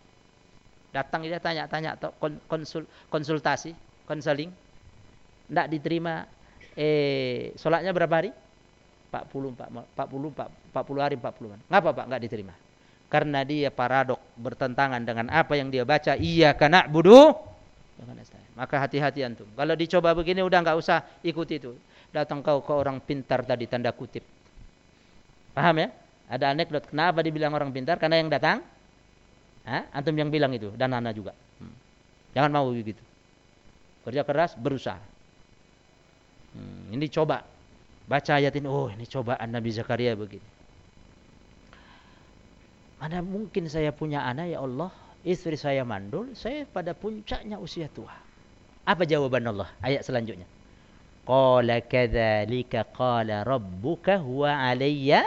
Datang 0.90 1.20
dia 1.22 1.36
tanya-tanya 1.36 2.00
konsul, 2.48 2.88
konsultasi 3.12 3.76
konseling. 4.08 4.48
Tidak 5.52 5.66
diterima. 5.68 6.24
Eh 6.72 7.52
solatnya 7.60 7.92
berapa 7.92 8.24
hari 8.24 8.32
40 9.10 9.58
40 9.94 10.30
40 10.70 11.04
hari 11.04 11.14
40 11.18 11.52
hari. 11.52 11.62
Ngapa 11.66 11.88
Pak 11.92 12.04
enggak 12.06 12.22
diterima? 12.22 12.54
Karena 13.10 13.42
dia 13.42 13.74
paradok 13.74 14.22
bertentangan 14.38 15.02
dengan 15.02 15.26
apa 15.34 15.58
yang 15.58 15.68
dia 15.68 15.82
baca 15.82 16.14
iya 16.14 16.54
kana 16.54 16.86
budu 16.86 17.50
maka 18.56 18.76
hati-hati 18.76 19.24
antum. 19.24 19.48
Kalau 19.56 19.72
dicoba 19.72 20.12
begini 20.12 20.44
udah 20.44 20.60
enggak 20.60 20.76
usah 20.76 21.04
ikuti 21.24 21.60
itu. 21.60 21.72
Datang 22.10 22.42
kau 22.44 22.60
ke 22.60 22.72
orang 22.74 22.98
pintar 23.00 23.40
tadi 23.46 23.64
tanda 23.70 23.88
kutip. 23.94 24.24
Paham 25.56 25.80
ya? 25.80 25.88
Ada 26.30 26.54
anekdot 26.54 26.86
kenapa 26.90 27.24
dibilang 27.24 27.54
orang 27.54 27.70
pintar? 27.72 27.98
Karena 27.98 28.18
yang 28.18 28.30
datang 28.30 28.62
ha? 29.66 29.88
antum 29.94 30.14
yang 30.14 30.28
bilang 30.28 30.50
itu 30.54 30.70
dan 30.74 30.92
anak 30.94 31.16
juga. 31.16 31.32
Hmm. 31.58 31.74
Jangan 32.34 32.50
mau 32.50 32.68
begitu. 32.70 33.02
Kerja 34.04 34.24
keras, 34.24 34.56
berusaha. 34.56 35.00
Hmm, 36.52 36.90
ini 36.92 37.06
coba 37.08 37.46
baca 38.10 38.34
ayat 38.34 38.58
ini. 38.58 38.66
Oh, 38.66 38.90
ini 38.90 39.06
cobaan 39.06 39.54
Nabi 39.54 39.70
Zakaria 39.70 40.18
begini. 40.18 40.42
Mana 42.98 43.22
mungkin 43.22 43.70
saya 43.70 43.94
punya 43.94 44.26
anak 44.26 44.50
ya 44.50 44.58
Allah, 44.60 44.90
istri 45.22 45.54
saya 45.54 45.86
mandul, 45.86 46.34
saya 46.34 46.66
pada 46.66 46.92
puncaknya 46.92 47.56
usia 47.56 47.86
tua. 47.86 48.12
Apa 48.84 49.06
jawaban 49.06 49.46
Allah? 49.46 49.70
Ayat 49.78 50.02
selanjutnya. 50.02 50.44
Qala 51.24 51.78
kadzalika 51.86 52.82
qala 52.90 53.46
rabbuka 53.46 54.18
huwa 54.18 54.50
alayya 54.50 55.24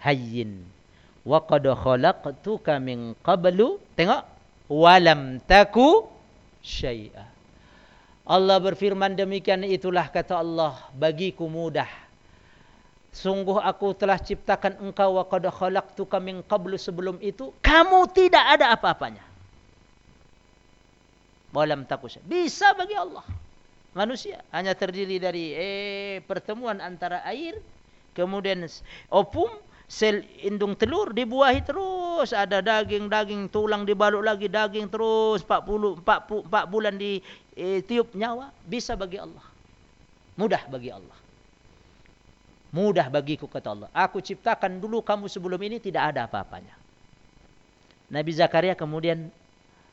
hayyin 0.00 0.64
wa 1.26 1.44
qad 1.44 1.68
khalaqtuka 1.68 2.80
min 2.80 3.12
qablu 3.20 3.76
tengok 3.96 4.24
walam 4.72 5.42
taku 5.44 6.08
syai'a 6.64 7.28
Allah 8.24 8.56
berfirman 8.62 9.18
demikian 9.18 9.66
itulah 9.66 10.08
kata 10.08 10.40
Allah 10.40 10.78
bagiku 10.96 11.50
mudah 11.50 11.88
Sungguh 13.10 13.58
aku 13.58 13.90
telah 13.98 14.22
ciptakan 14.22 14.78
engkau 14.78 15.18
wa 15.18 15.26
qad 15.26 15.42
khalaqtuka 15.50 16.22
min 16.22 16.46
qablu 16.46 16.78
sebelum 16.78 17.18
itu 17.18 17.50
kamu 17.58 18.06
tidak 18.14 18.44
ada 18.54 18.70
apa-apanya. 18.70 19.26
Walam 21.50 21.82
takus. 21.90 22.22
Bisa 22.22 22.70
bagi 22.78 22.94
Allah. 22.94 23.26
Manusia 23.90 24.38
hanya 24.54 24.78
terdiri 24.78 25.18
dari 25.18 25.50
eh 25.50 26.22
pertemuan 26.22 26.78
antara 26.78 27.26
air 27.26 27.58
kemudian 28.14 28.62
opum 29.10 29.50
sel 29.90 30.22
indung 30.46 30.78
telur 30.78 31.10
dibuahi 31.10 31.66
terus 31.66 32.30
ada 32.30 32.62
daging-daging 32.62 33.50
tulang 33.50 33.82
dibalut 33.82 34.22
lagi 34.22 34.46
daging 34.46 34.86
terus 34.86 35.42
40 35.42 36.06
40 36.06 36.46
4 36.46 36.70
bulan 36.70 36.94
di 36.94 37.18
eh, 37.58 37.82
tiup 37.82 38.14
nyawa 38.14 38.54
bisa 38.62 38.94
bagi 38.94 39.18
Allah. 39.18 39.42
Mudah 40.38 40.62
bagi 40.70 40.94
Allah. 40.94 41.19
Mudah 42.70 43.10
bagiku 43.10 43.50
kata 43.50 43.74
Allah. 43.74 43.88
Aku 43.90 44.22
ciptakan 44.22 44.78
dulu 44.78 45.02
kamu 45.02 45.26
sebelum 45.26 45.58
ini 45.58 45.82
tidak 45.82 46.14
ada 46.14 46.30
apa-apanya. 46.30 46.74
Nabi 48.10 48.30
Zakaria 48.34 48.78
kemudian 48.78 49.30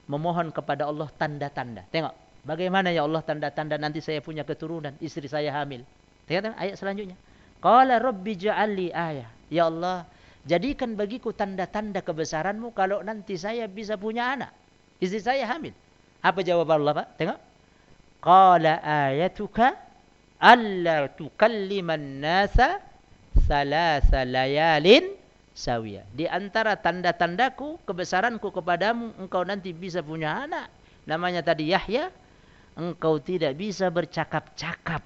memohon 0.05 0.53
kepada 0.53 0.85
Allah 0.85 1.09
tanda-tanda. 1.17 1.85
Tengok 1.89 2.13
bagaimana 2.45 2.93
ya 2.93 3.05
Allah 3.05 3.21
tanda-tanda 3.25 3.81
nanti 3.81 4.01
saya 4.01 4.21
punya 4.21 4.45
keturunan, 4.45 4.93
istri 5.01 5.25
saya 5.25 5.49
hamil. 5.57 5.81
Tengok 6.29 6.53
ayat 6.53 6.77
selanjutnya. 6.77 7.17
Qala 7.57 7.97
rabbi 7.97 8.37
ja'alli 8.37 8.93
ayah. 8.93 9.29
Ya 9.49 9.65
Allah, 9.65 10.05
jadikan 10.45 10.93
bagiku 10.93 11.33
tanda-tanda 11.33 12.05
kebesaranmu 12.05 12.77
kalau 12.77 13.01
nanti 13.01 13.37
saya 13.41 13.65
bisa 13.65 13.97
punya 13.97 14.37
anak. 14.37 14.53
Istri 15.01 15.21
saya 15.21 15.43
hamil. 15.49 15.73
Apa 16.21 16.41
jawab 16.45 16.69
Allah 16.73 16.93
Pak? 16.93 17.07
Tengok. 17.17 17.39
Qala 18.21 18.81
ayatuka 18.81 19.77
alla 20.37 21.09
tukalliman 21.09 22.21
nasa 22.21 22.81
salasa 23.45 24.25
layalin 24.25 25.13
sawiya. 25.57 26.05
Di 26.13 26.29
antara 26.29 26.77
tanda-tandaku 26.77 27.81
kebesaranku 27.85 28.53
kepadamu 28.53 29.17
engkau 29.17 29.41
nanti 29.41 29.73
bisa 29.73 30.05
punya 30.05 30.45
anak. 30.45 30.69
Namanya 31.09 31.41
tadi 31.41 31.73
Yahya. 31.73 32.13
Engkau 32.77 33.17
tidak 33.17 33.57
bisa 33.57 33.89
bercakap-cakap. 33.89 35.01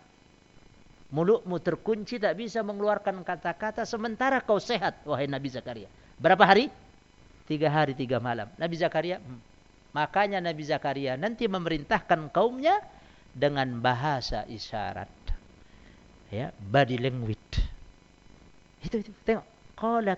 Mulutmu 1.12 1.56
terkunci 1.64 2.20
tak 2.20 2.36
bisa 2.36 2.60
mengeluarkan 2.64 3.24
kata-kata 3.24 3.88
sementara 3.88 4.44
kau 4.44 4.60
sehat 4.60 5.04
wahai 5.08 5.28
Nabi 5.28 5.48
Zakaria. 5.48 5.88
Berapa 6.20 6.44
hari? 6.44 6.68
Tiga 7.48 7.72
hari 7.72 7.96
tiga 7.96 8.20
malam. 8.20 8.52
Nabi 8.60 8.76
Zakaria. 8.76 9.24
Hmm. 9.24 9.40
Makanya 9.92 10.40
Nabi 10.44 10.64
Zakaria 10.68 11.20
nanti 11.20 11.48
memerintahkan 11.48 12.32
kaumnya 12.32 12.80
dengan 13.32 13.80
bahasa 13.80 14.44
isyarat 14.48 15.21
ya 16.32 16.56
body 16.56 16.98
language. 16.98 17.60
Itu 18.82 19.04
itu. 19.04 19.12
Tengok. 19.28 19.46
Qala 19.76 20.14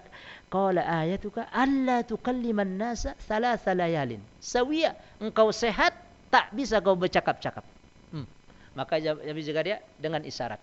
qala 0.51 0.83
ayatuka 0.83 1.47
alla 1.49 2.05
tukalliman 2.05 2.77
nasa 2.77 3.17
thalatha 3.25 3.73
layalin. 3.73 4.21
Sawiya 4.37 4.93
engkau 5.17 5.49
sehat 5.49 5.95
tak 6.29 6.53
bisa 6.53 6.79
kau 6.79 6.93
bercakap-cakap. 6.93 7.65
Hmm. 8.13 8.29
maka 8.77 9.01
Nabi 9.01 9.41
Zakaria 9.41 9.81
dengan 9.97 10.21
isyarat. 10.21 10.61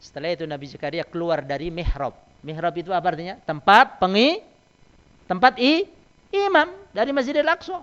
Setelah 0.00 0.32
itu 0.32 0.44
Nabi 0.48 0.66
Zakaria 0.68 1.04
keluar 1.04 1.44
dari 1.44 1.68
mihrab. 1.68 2.16
Mihrab 2.44 2.72
itu 2.78 2.92
apa 2.92 3.12
artinya? 3.12 3.36
Tempat 3.44 4.00
pengi 4.00 4.40
tempat 5.26 5.58
i 5.58 5.82
imam 6.30 6.70
dari 6.94 7.10
Masjidil 7.10 7.48
Aqsa. 7.48 7.82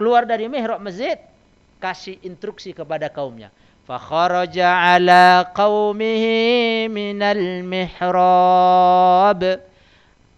Keluar 0.00 0.24
dari 0.24 0.48
mihrab 0.48 0.80
masjid 0.80 1.20
kasih 1.76 2.16
instruksi 2.24 2.72
kepada 2.72 3.12
kaumnya 3.12 3.52
فخرج 3.89 4.57
على 4.59 5.45
قومه 5.53 6.25
من 6.89 7.19
المحراب 7.21 8.61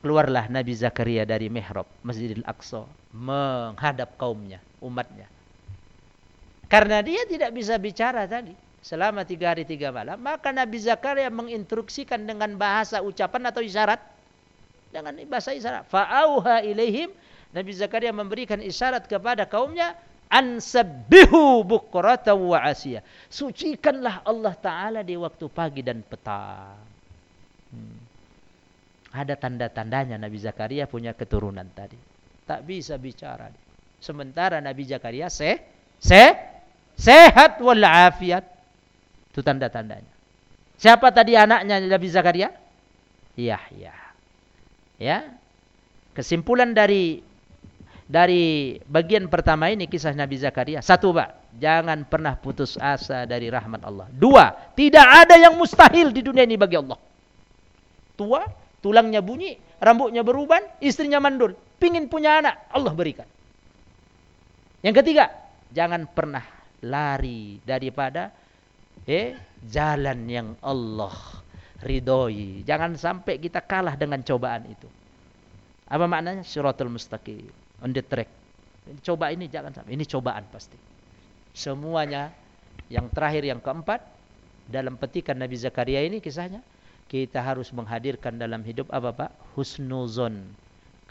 keluarlah 0.03 0.51
Nabi 0.51 0.75
Zakaria 0.75 1.23
dari 1.23 1.47
mihrab 1.47 1.87
Masjidil 2.03 2.43
Aqsa 2.43 2.83
menghadap 3.15 4.19
kaumnya 4.19 4.59
umatnya 4.83 5.31
karena 6.67 6.99
dia 6.99 7.23
tidak 7.23 7.55
bisa 7.55 7.79
bicara 7.79 8.27
tadi 8.27 8.51
selama 8.83 9.23
tiga 9.23 9.55
hari 9.55 9.63
tiga 9.63 9.95
malam 9.95 10.19
maka 10.19 10.51
Nabi 10.51 10.79
Zakaria 10.83 11.31
menginstruksikan 11.31 12.27
dengan 12.27 12.55
bahasa 12.59 12.99
ucapan 12.99 13.47
atau 13.47 13.63
isyarat 13.63 13.99
dengan 14.91 15.15
bahasa 15.27 15.55
isyarat 15.55 15.87
fa'auha 15.87 16.67
ilaihim 16.67 17.11
Nabi 17.55 17.71
Zakaria 17.71 18.11
memberikan 18.11 18.59
isyarat 18.59 19.07
kepada 19.07 19.47
kaumnya 19.47 19.95
ansabbihu 20.32 21.60
bukrata 21.68 22.32
wa 22.32 22.64
asya. 22.64 23.04
Sucikanlah 23.28 24.24
Allah 24.24 24.56
Ta'ala 24.56 25.00
di 25.04 25.12
waktu 25.20 25.44
pagi 25.52 25.84
dan 25.84 26.00
petang. 26.00 26.80
Hmm. 27.68 28.00
Ada 29.12 29.36
tanda-tandanya 29.36 30.16
Nabi 30.16 30.40
Zakaria 30.40 30.88
punya 30.88 31.12
keturunan 31.12 31.68
tadi. 31.76 32.00
Tak 32.48 32.64
bisa 32.64 32.96
bicara. 32.96 33.52
Sementara 34.00 34.56
Nabi 34.64 34.88
Zakaria 34.88 35.28
se, 35.28 35.60
se, 36.00 36.24
sehat 36.96 37.60
walafiat. 37.60 38.48
Itu 39.28 39.44
tanda-tandanya. 39.44 40.08
Siapa 40.80 41.12
tadi 41.12 41.36
anaknya 41.36 41.78
Nabi 41.84 42.08
Zakaria? 42.08 42.50
Yahya. 43.36 43.94
Ya. 44.96 45.18
Kesimpulan 46.16 46.72
dari 46.72 47.20
dari 48.06 48.76
bagian 48.84 49.30
pertama 49.30 49.70
ini 49.70 49.86
kisah 49.86 50.14
Nabi 50.14 50.36
Zakaria. 50.38 50.82
Satu, 50.82 51.14
Pak. 51.14 51.54
Jangan 51.60 52.08
pernah 52.08 52.34
putus 52.34 52.80
asa 52.80 53.28
dari 53.28 53.52
rahmat 53.52 53.84
Allah. 53.84 54.08
Dua, 54.10 54.52
tidak 54.74 55.04
ada 55.04 55.36
yang 55.38 55.54
mustahil 55.54 56.10
di 56.10 56.24
dunia 56.24 56.42
ini 56.42 56.56
bagi 56.56 56.80
Allah. 56.80 56.98
Tua, 58.16 58.42
tulangnya 58.80 59.20
bunyi, 59.20 59.56
rambutnya 59.78 60.24
beruban, 60.24 60.64
istrinya 60.80 61.20
mandul. 61.22 61.54
Pingin 61.76 62.08
punya 62.08 62.40
anak, 62.40 62.68
Allah 62.72 62.92
berikan. 62.94 63.28
Yang 64.82 65.04
ketiga, 65.04 65.30
jangan 65.70 66.08
pernah 66.10 66.42
lari 66.82 67.62
daripada 67.62 68.34
eh, 69.06 69.38
jalan 69.62 70.26
yang 70.26 70.48
Allah 70.64 71.14
ridhoi. 71.84 72.66
Jangan 72.66 72.98
sampai 72.98 73.38
kita 73.38 73.62
kalah 73.62 73.94
dengan 73.94 74.24
cobaan 74.24 74.66
itu. 74.66 74.88
Apa 75.86 76.08
maknanya? 76.08 76.42
Syuratul 76.42 76.90
mustaqim 76.90 77.61
on 77.82 77.90
the 77.90 78.00
track. 78.00 78.30
Coba 79.02 79.30
ini 79.34 79.50
jangan 79.50 79.74
sampai. 79.74 79.94
Ini 79.94 80.04
cobaan 80.06 80.46
pasti. 80.50 80.78
Semuanya 81.52 82.32
yang 82.88 83.10
terakhir 83.12 83.44
yang 83.44 83.60
keempat 83.60 84.02
dalam 84.70 84.96
petikan 84.96 85.36
Nabi 85.36 85.58
Zakaria 85.58 86.00
ini 86.06 86.22
kisahnya 86.22 86.64
kita 87.10 87.44
harus 87.44 87.68
menghadirkan 87.74 88.40
dalam 88.40 88.64
hidup 88.64 88.88
apa 88.88 89.12
Pak? 89.12 89.30
Husnuzon 89.58 90.48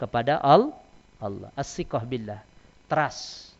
kepada 0.00 0.40
Allah. 0.42 0.74
Allah. 1.22 1.54
As-siqah 1.54 2.02
billah. 2.02 2.42
Trust. 2.90 3.54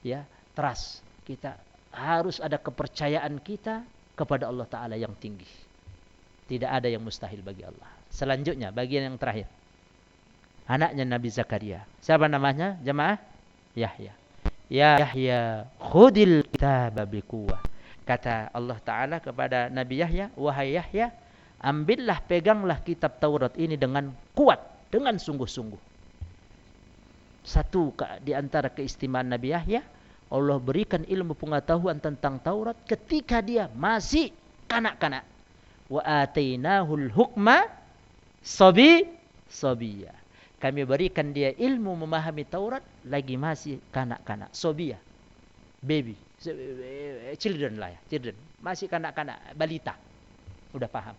Ya, 0.00 0.24
trust. 0.56 1.04
Kita 1.28 1.60
harus 1.92 2.40
ada 2.40 2.56
kepercayaan 2.56 3.36
kita 3.44 3.84
kepada 4.16 4.48
Allah 4.48 4.64
Taala 4.64 4.96
yang 4.96 5.12
tinggi. 5.20 5.46
Tidak 6.48 6.70
ada 6.70 6.88
yang 6.88 7.04
mustahil 7.04 7.44
bagi 7.44 7.66
Allah. 7.66 7.90
Selanjutnya 8.08 8.72
bagian 8.72 9.12
yang 9.12 9.18
terakhir 9.20 9.50
anaknya 10.66 11.06
Nabi 11.06 11.30
Zakaria. 11.30 11.86
Siapa 12.02 12.26
namanya? 12.26 12.78
Jemaah 12.82 13.18
Yahya. 13.72 14.12
Ya 14.66 14.98
Yahya, 14.98 15.70
khudil 15.78 16.42
kitaba 16.50 17.06
biquwwah. 17.06 17.62
Kata 18.06 18.50
Allah 18.50 18.78
Taala 18.82 19.16
kepada 19.22 19.70
Nabi 19.70 20.02
Yahya, 20.02 20.30
wahai 20.34 20.74
Yahya, 20.78 21.10
ambillah 21.62 22.22
peganglah 22.26 22.82
kitab 22.82 23.18
Taurat 23.22 23.54
ini 23.58 23.78
dengan 23.78 24.10
kuat, 24.34 24.58
dengan 24.90 25.18
sungguh-sungguh. 25.18 25.78
Satu 27.46 27.94
di 28.22 28.34
antara 28.34 28.70
keistimewaan 28.70 29.30
Nabi 29.30 29.54
Yahya, 29.54 29.82
Allah 30.26 30.58
berikan 30.58 31.06
ilmu 31.06 31.38
pengetahuan 31.38 32.02
tentang 32.02 32.42
Taurat 32.42 32.74
ketika 32.86 33.38
dia 33.38 33.70
masih 33.70 34.34
kanak-kanak. 34.66 35.22
Wa 35.86 36.02
atainahul 36.26 37.14
hukma 37.14 37.86
Sobi, 38.46 39.02
sobia. 39.50 40.14
Kami 40.66 40.82
berikan 40.82 41.30
dia 41.30 41.54
ilmu 41.54 41.94
memahami 41.94 42.42
Taurat 42.42 42.82
lagi 43.06 43.38
masih 43.38 43.78
kanak-kanak. 43.94 44.50
Sobia. 44.50 44.98
Baby. 45.78 46.18
Children 47.38 47.78
lah 47.78 47.94
ya. 47.94 48.00
Children. 48.10 48.34
Masih 48.58 48.90
kanak-kanak. 48.90 49.54
Balita. 49.54 49.94
Sudah 50.74 50.90
paham. 50.90 51.14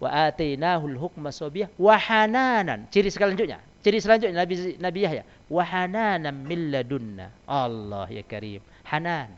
Wa 0.00 0.32
atainahul 0.32 0.96
hukma 0.96 1.28
sobia. 1.28 1.68
Wahananan. 1.76 2.88
Ciri 2.88 3.12
selanjutnya. 3.12 3.60
Ciri 3.84 4.00
selanjutnya 4.00 4.40
Nabi, 4.40 4.80
Nabi 4.80 4.98
Yahya. 5.04 5.22
Wahananan 5.52 6.32
min 6.48 6.72
ladunna. 6.72 7.28
Allah 7.44 8.08
ya 8.08 8.24
karim. 8.24 8.64
Hanan. 8.88 9.28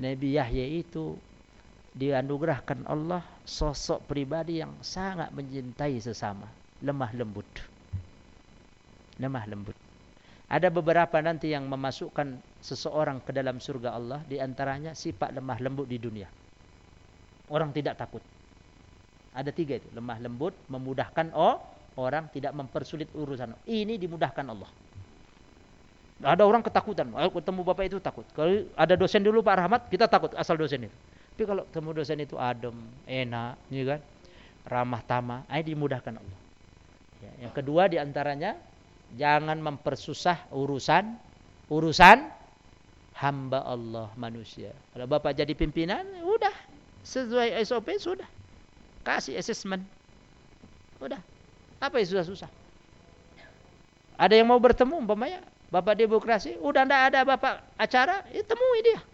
Nabi 0.00 0.40
Yahya 0.40 0.64
itu 0.80 1.20
dianugerahkan 1.92 2.88
Allah 2.88 3.20
sosok 3.44 4.08
pribadi 4.08 4.62
yang 4.62 4.72
sangat 4.80 5.34
mencintai 5.34 5.98
sesama, 5.98 6.46
lemah 6.82 7.10
lembut. 7.14 7.48
Lemah 9.18 9.44
lembut. 9.50 9.76
Ada 10.48 10.72
beberapa 10.72 11.20
nanti 11.20 11.52
yang 11.52 11.68
memasukkan 11.68 12.40
seseorang 12.64 13.20
ke 13.20 13.36
dalam 13.36 13.60
surga 13.60 13.92
Allah 13.92 14.24
di 14.24 14.40
antaranya 14.40 14.96
sifat 14.96 15.36
lemah 15.36 15.58
lembut 15.60 15.84
di 15.84 16.00
dunia. 16.00 16.30
Orang 17.52 17.74
tidak 17.76 18.00
takut. 18.00 18.24
Ada 19.36 19.52
tiga 19.52 19.76
itu, 19.76 19.88
lemah 19.92 20.16
lembut, 20.24 20.56
memudahkan 20.72 21.36
oh, 21.36 21.60
orang 22.00 22.32
tidak 22.32 22.56
mempersulit 22.56 23.12
urusan. 23.12 23.52
Ini 23.68 24.00
dimudahkan 24.00 24.46
Allah. 24.48 24.70
Ada 26.18 26.42
orang 26.42 26.64
ketakutan. 26.64 27.12
Kalau 27.14 27.30
ketemu 27.30 27.60
bapak 27.62 27.84
itu 27.86 27.98
takut. 28.02 28.26
Kalau 28.34 28.66
ada 28.74 28.94
dosen 28.98 29.22
dulu 29.22 29.38
Pak 29.38 29.54
Rahmat, 29.54 29.80
kita 29.86 30.10
takut 30.10 30.34
asal 30.34 30.58
dosen 30.58 30.90
itu. 30.90 30.96
Tapi 31.38 31.46
kalau 31.46 31.62
ketemu 31.70 31.90
dosen 31.94 32.18
itu 32.18 32.34
adem, 32.34 32.74
enak, 33.06 33.54
ya 33.70 33.84
kan? 33.94 34.00
Ramah 34.66 35.02
tamah, 35.06 35.40
ini 35.46 35.70
dimudahkan 35.70 36.18
Allah. 36.18 36.47
Ya, 37.18 37.48
yang 37.48 37.52
kedua 37.54 37.90
di 37.90 37.98
antaranya 37.98 38.54
jangan 39.18 39.58
mempersusah 39.58 40.50
urusan 40.54 41.16
urusan 41.68 42.30
hamba 43.18 43.60
Allah 43.66 44.08
manusia. 44.14 44.70
Kalau 44.94 45.06
bapak 45.10 45.34
jadi 45.34 45.52
pimpinan, 45.52 46.06
udah 46.22 46.54
sesuai 47.02 47.58
SOP 47.66 47.98
sudah. 47.98 48.28
Kasih 49.02 49.36
assessment. 49.36 49.82
Udah. 51.02 51.18
Apa 51.82 51.98
yang 51.98 52.08
susah-susah? 52.08 52.50
Ada 54.18 54.34
yang 54.34 54.50
mau 54.50 54.58
bertemu 54.58 54.98
umpamanya 54.98 55.40
Bapak 55.68 56.00
demokrasi, 56.00 56.56
udah 56.64 56.88
ndak 56.88 57.12
ada 57.12 57.20
bapak 57.28 57.60
acara, 57.76 58.24
ya 58.32 58.40
temui 58.40 58.80
dia. 58.80 59.04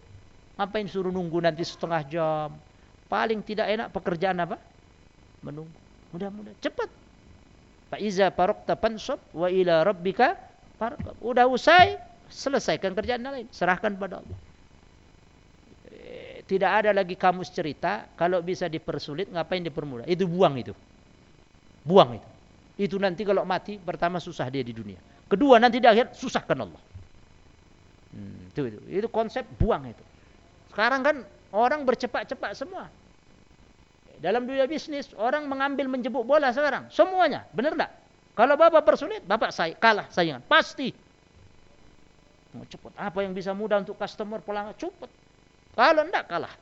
Ngapain 0.55 0.87
suruh 0.87 1.11
nunggu 1.11 1.43
nanti 1.43 1.67
setengah 1.67 2.03
jam? 2.07 2.55
Paling 3.11 3.43
tidak 3.43 3.75
enak 3.75 3.91
pekerjaan 3.91 4.39
apa? 4.39 4.63
Menunggu. 5.43 5.75
Mudah-mudah 6.15 6.55
cepat. 6.63 6.87
Pak 7.95 8.03
Iza 8.03 8.27
parokta 8.35 8.75
pansop 8.75 9.23
wa 9.31 9.47
ila 9.47 9.87
rabbika 9.87 10.35
parokta. 10.75 11.15
Udah 11.23 11.47
usai, 11.47 11.95
selesaikan 12.27 12.91
kerjaan 12.91 13.23
lain, 13.23 13.47
serahkan 13.55 13.95
pada 13.95 14.19
Allah. 14.19 14.39
Eh, 15.95 16.43
tidak 16.43 16.83
ada 16.83 16.91
lagi 16.91 17.15
kamus 17.15 17.55
cerita 17.55 18.11
kalau 18.19 18.43
bisa 18.43 18.67
dipersulit 18.67 19.31
ngapain 19.31 19.63
dipermudah. 19.63 20.11
Itu 20.11 20.27
buang 20.27 20.59
itu. 20.59 20.75
Buang 21.87 22.19
itu. 22.19 22.29
Itu 22.83 22.99
nanti 22.99 23.23
kalau 23.23 23.47
mati 23.47 23.79
pertama 23.79 24.19
susah 24.19 24.51
dia 24.51 24.67
di 24.67 24.75
dunia. 24.75 24.99
Kedua 25.31 25.63
nanti 25.63 25.79
di 25.79 25.87
akhir 25.87 26.19
susahkan 26.19 26.59
Allah. 26.67 26.83
Hmm, 28.11 28.51
itu, 28.51 28.75
itu 28.75 28.79
itu 28.91 29.07
konsep 29.07 29.47
buang 29.55 29.87
itu. 29.87 30.03
Sekarang 30.75 31.07
kan 31.07 31.23
orang 31.55 31.87
bercepat-cepat 31.87 32.59
semua. 32.59 32.91
Dalam 34.25 34.49
dunia 34.49 34.65
bisnis 34.65 35.13
orang 35.21 35.45
mengambil 35.45 35.85
menjebuk 35.85 36.25
bola 36.25 36.49
sekarang 36.49 36.89
semuanya, 36.89 37.45
benar 37.53 37.77
tak? 37.77 37.93
Kalau 38.33 38.57
bapak 38.57 38.81
bersulit, 38.81 39.21
bapak 39.21 39.53
saya 39.53 39.77
kalah 39.77 40.09
saingan 40.09 40.41
pasti. 40.49 40.89
Mau 42.57 42.65
cepat 42.65 42.97
apa 42.97 43.21
yang 43.21 43.37
bisa 43.37 43.53
mudah 43.53 43.85
untuk 43.85 44.01
customer 44.01 44.41
pelanggan 44.41 44.73
cepat. 44.81 45.13
Kalau 45.77 46.03
tidak 46.09 46.25
kalah, 46.25 46.55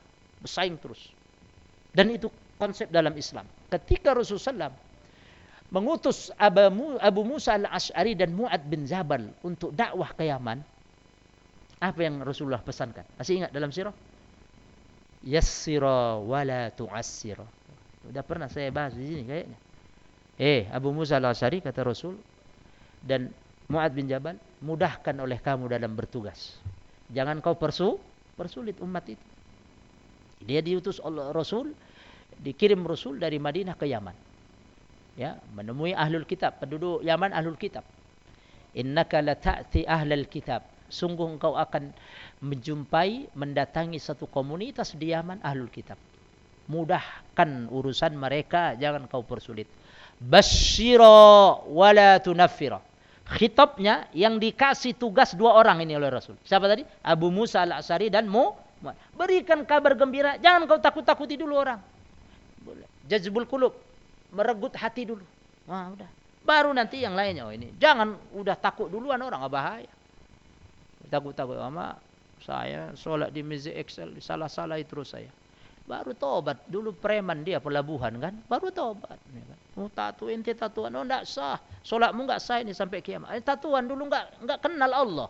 bersaing 0.43 0.75
terus. 0.75 1.07
Dan 1.95 2.11
itu 2.11 2.27
konsep 2.59 2.91
dalam 2.91 3.15
Islam. 3.15 3.47
Ketika 3.71 4.11
Rasulullah 4.11 4.73
mengutus 5.71 6.35
Abu 6.35 7.21
Musa 7.23 7.55
al-Ash'ari 7.55 8.17
dan 8.19 8.35
Mu'ad 8.35 8.67
bin 8.67 8.83
Jabal 8.83 9.31
untuk 9.45 9.71
dakwah 9.71 10.11
ke 10.11 10.27
Yaman, 10.27 10.59
apa 11.79 11.99
yang 12.01 12.19
Rasulullah 12.27 12.59
pesankan? 12.59 13.07
Masih 13.15 13.39
ingat 13.39 13.55
dalam 13.55 13.71
sirah? 13.71 13.93
Yassira 15.23 16.19
wa 16.19 16.41
la 16.43 16.69
tu'assira. 16.71 17.47
Sudah 18.03 18.23
pernah 18.23 18.51
saya 18.51 18.67
bahas 18.69 18.95
di 18.95 19.07
sini 19.07 19.23
kayaknya. 19.23 19.57
Eh, 20.35 20.67
Abu 20.67 20.91
Musa 20.91 21.21
al-Ash'ari 21.21 21.63
kata 21.63 21.85
Rasul 21.85 22.19
dan 22.99 23.31
Mu'ad 23.71 23.95
bin 23.95 24.11
Jabal, 24.11 24.35
mudahkan 24.59 25.15
oleh 25.23 25.39
kamu 25.39 25.71
dalam 25.71 25.95
bertugas. 25.95 26.59
Jangan 27.07 27.39
kau 27.39 27.55
persu, 27.55 27.95
persulit 28.35 28.75
umat 28.83 29.07
itu. 29.07 29.25
Dia 30.43 30.59
diutus 30.59 30.99
oleh 30.99 31.31
Rasul, 31.31 31.71
dikirim 32.43 32.83
Rasul 32.83 33.23
dari 33.23 33.39
Madinah 33.39 33.79
ke 33.79 33.87
Yaman 33.87 34.33
ya 35.13 35.37
menemui 35.53 35.93
ahlul 35.93 36.25
kitab 36.25 36.57
penduduk 36.57 37.05
Yaman 37.05 37.33
ahlul 37.33 37.57
kitab 37.57 37.85
innaka 38.73 39.21
la 39.21 39.37
ta'ti 39.37 39.85
ahlul 39.85 40.25
kitab 40.25 40.65
sungguh 40.93 41.25
engkau 41.25 41.57
akan 41.57 41.89
menjumpai 42.45 43.33
mendatangi 43.33 43.97
satu 43.97 44.29
komunitas 44.29 44.93
di 44.93 45.09
Yaman 45.09 45.41
ahlul 45.41 45.73
kitab. 45.73 45.97
Mudahkan 46.69 47.67
urusan 47.73 48.13
mereka 48.13 48.77
jangan 48.77 49.09
kau 49.09 49.25
persulit. 49.25 49.65
Basyira 50.21 51.65
wala 51.65 52.21
tunaffira. 52.21 52.79
Khitabnya 53.23 54.11
yang 54.13 54.37
dikasih 54.37 54.93
tugas 54.93 55.33
dua 55.33 55.57
orang 55.57 55.81
ini 55.81 55.97
oleh 55.97 56.13
Rasul. 56.13 56.37
Siapa 56.45 56.69
tadi? 56.69 56.85
Abu 57.01 57.33
Musa 57.33 57.65
al-Asari 57.65 58.13
dan 58.13 58.29
Mu 58.29 58.53
berikan 59.15 59.63
kabar 59.63 59.95
gembira. 59.95 60.35
Jangan 60.37 60.67
kau 60.67 60.79
takut-takuti 60.79 61.39
dulu 61.39 61.55
orang. 61.55 61.79
Jazbul 63.07 63.47
qulub. 63.47 63.73
Meregut 64.35 64.75
hati 64.75 65.07
dulu. 65.07 65.23
Wah, 65.67 65.93
udah. 65.93 66.09
Baru 66.43 66.75
nanti 66.75 66.99
yang 66.99 67.15
lainnya. 67.15 67.47
Oh 67.47 67.53
ini, 67.55 67.71
jangan 67.79 68.19
udah 68.35 68.59
takut 68.59 68.91
duluan 68.91 69.19
orang. 69.23 69.39
Bahaya. 69.47 69.87
Takut-takut 71.13 71.61
sama 71.61 71.93
saya 72.41 72.89
solat 72.97 73.29
di 73.29 73.45
masjid 73.45 73.77
Excel 73.77 74.17
salah-salah 74.17 74.81
terus 74.81 75.13
saya. 75.13 75.29
Baru 75.85 76.17
tobat 76.17 76.63
dulu 76.65 76.95
preman 76.95 77.43
dia 77.45 77.61
pelabuhan 77.61 78.17
kan, 78.17 78.33
baru 78.49 78.73
tobat. 78.73 79.19
Ya 79.29 79.43
kan? 79.45 79.57
Oh 79.77 79.91
tatu 79.93 80.31
ente 80.31 80.55
tatuan, 80.57 80.95
oh 80.95 81.03
enggak 81.05 81.27
sah. 81.29 81.61
Solatmu 81.85 82.25
enggak 82.25 82.41
sah 82.41 82.63
ini 82.63 82.73
sampai 82.73 83.03
kiamat. 83.03 83.35
Eh, 83.35 83.43
tatuan 83.43 83.85
dulu 83.85 84.09
enggak 84.09 84.31
enggak 84.41 84.57
kenal 84.63 84.89
Allah. 84.89 85.29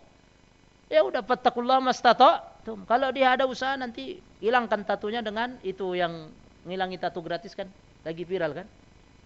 Ya 0.88 1.02
udah 1.04 1.26
fattakullah 1.26 1.82
mastata. 1.82 2.54
Kalau 2.64 3.10
dia 3.12 3.34
ada 3.34 3.44
usaha 3.50 3.74
nanti 3.76 4.22
hilangkan 4.40 4.88
tatunya 4.88 5.20
dengan 5.20 5.58
itu 5.66 5.98
yang 5.98 6.32
ngilangi 6.70 7.02
tatu 7.02 7.20
gratis 7.26 7.58
kan, 7.58 7.68
lagi 8.08 8.24
viral 8.24 8.56
kan. 8.56 8.70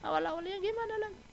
Awal-awalnya 0.02 0.58
gimana 0.64 0.96
lagi? 1.06 1.27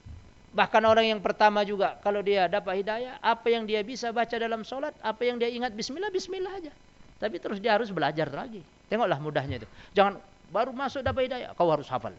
Bahkan 0.54 0.82
orang 0.86 1.10
yang 1.10 1.18
pertama 1.18 1.66
juga 1.66 1.98
kalau 1.98 2.22
dia 2.22 2.46
dapat 2.46 2.78
hidayah, 2.78 3.18
apa 3.18 3.50
yang 3.50 3.66
dia 3.66 3.82
bisa 3.82 4.14
baca 4.14 4.38
dalam 4.38 4.62
solat, 4.62 4.94
apa 5.02 5.18
yang 5.26 5.34
dia 5.34 5.50
ingat 5.50 5.74
bismillah, 5.74 6.14
bismillah 6.14 6.54
aja. 6.54 6.70
Tapi 7.18 7.42
terus 7.42 7.58
dia 7.58 7.74
harus 7.74 7.90
belajar 7.90 8.30
lagi. 8.30 8.62
Tengoklah 8.86 9.18
mudahnya 9.18 9.58
itu. 9.58 9.68
Jangan 9.98 10.22
baru 10.54 10.70
masuk 10.70 11.02
dapat 11.02 11.26
hidayah, 11.26 11.50
kau 11.58 11.66
harus 11.74 11.90
hafal. 11.90 12.14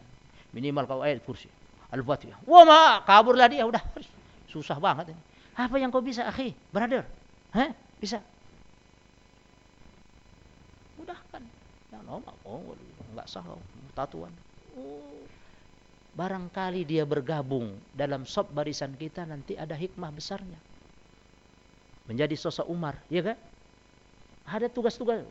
Minimal 0.52 0.84
kau 0.84 1.00
ayat 1.00 1.24
kursi. 1.24 1.48
Al-Fatihah. 1.96 2.44
Wah, 2.44 2.68
ma, 2.68 2.82
kaburlah 3.08 3.48
dia 3.48 3.64
udah. 3.64 3.80
Susah 4.52 4.84
banget 4.84 5.16
ini. 5.16 5.22
Apa 5.56 5.80
yang 5.80 5.88
kau 5.88 6.04
bisa, 6.04 6.28
akhi, 6.28 6.52
brother? 6.76 7.08
Hah? 7.56 7.72
Bisa. 8.04 8.20
Mudahkan. 11.00 11.44
No, 12.04 12.20
oh, 12.44 12.76
enggak 13.16 13.32
sah 13.32 13.40
kau. 13.40 13.64
Tatuan. 13.96 14.34
Oh, 14.76 15.24
barangkali 16.16 16.88
dia 16.88 17.04
bergabung 17.04 17.76
dalam 17.92 18.24
sob 18.24 18.48
barisan 18.56 18.96
kita 18.96 19.28
nanti 19.28 19.60
ada 19.60 19.76
hikmah 19.76 20.10
besarnya. 20.16 20.58
Menjadi 22.08 22.34
sosok 22.40 22.66
Umar 22.72 22.96
ya 23.12 23.22
kan? 23.22 23.38
Ada 24.48 24.72
tugas-tugas. 24.72 25.28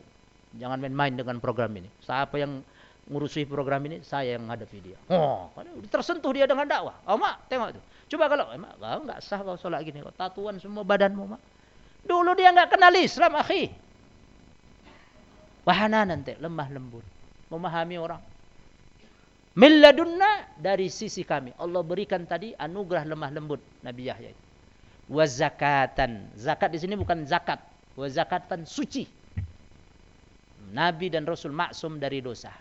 Jangan 0.55 0.79
main-main 0.79 1.17
dengan 1.17 1.41
program 1.41 1.73
ini. 1.75 1.89
Siapa 2.05 2.37
yang 2.37 2.61
ngurusi 3.09 3.45
program 3.49 3.85
ini 3.89 4.01
saya 4.05 4.37
yang 4.37 4.45
hadapi 4.49 4.77
dia. 4.81 4.97
Oh 5.09 5.49
tersentuh 5.89 6.31
dia 6.33 6.45
dengan 6.45 6.69
dakwah. 6.69 6.95
Oh 7.09 7.17
mak 7.17 7.49
tengok 7.49 7.73
itu. 7.73 7.81
Coba 8.15 8.29
kalau 8.29 8.45
eh, 8.53 8.59
kau 8.61 9.01
enggak 9.01 9.19
sah 9.25 9.41
kau 9.41 9.57
solat 9.57 9.81
gini 9.81 10.05
kau 10.05 10.13
tatuan 10.13 10.61
semua 10.61 10.85
badanmu 10.85 11.33
mak. 11.33 11.41
Dulu 12.05 12.37
dia 12.37 12.53
enggak 12.53 12.77
kenal 12.77 12.93
Islam 12.93 13.33
akhi. 13.41 13.73
Wahana 15.65 16.05
nanti 16.05 16.37
lemah 16.37 16.69
lembut. 16.69 17.05
Memahami 17.49 17.97
orang 17.97 18.21
Milladunna 19.55 20.59
dari 20.59 20.91
sisi 20.91 21.23
kami. 21.23 21.55
Allah 21.55 21.79
berikan 21.79 22.27
tadi 22.27 22.51
anugerah 22.51 23.07
lemah 23.07 23.31
lembut 23.31 23.63
Nabi 23.87 24.11
Yahya. 24.11 24.35
Wa 25.07 25.23
zakatan. 25.23 26.27
Zakat 26.35 26.75
di 26.75 26.79
sini 26.83 26.99
bukan 26.99 27.23
zakat. 27.23 27.63
Wa 27.95 28.07
zakatan 28.11 28.67
suci. 28.67 29.07
Nabi 30.75 31.07
dan 31.07 31.23
Rasul 31.23 31.55
maksum 31.55 32.03
dari 32.03 32.19
dosa. 32.19 32.51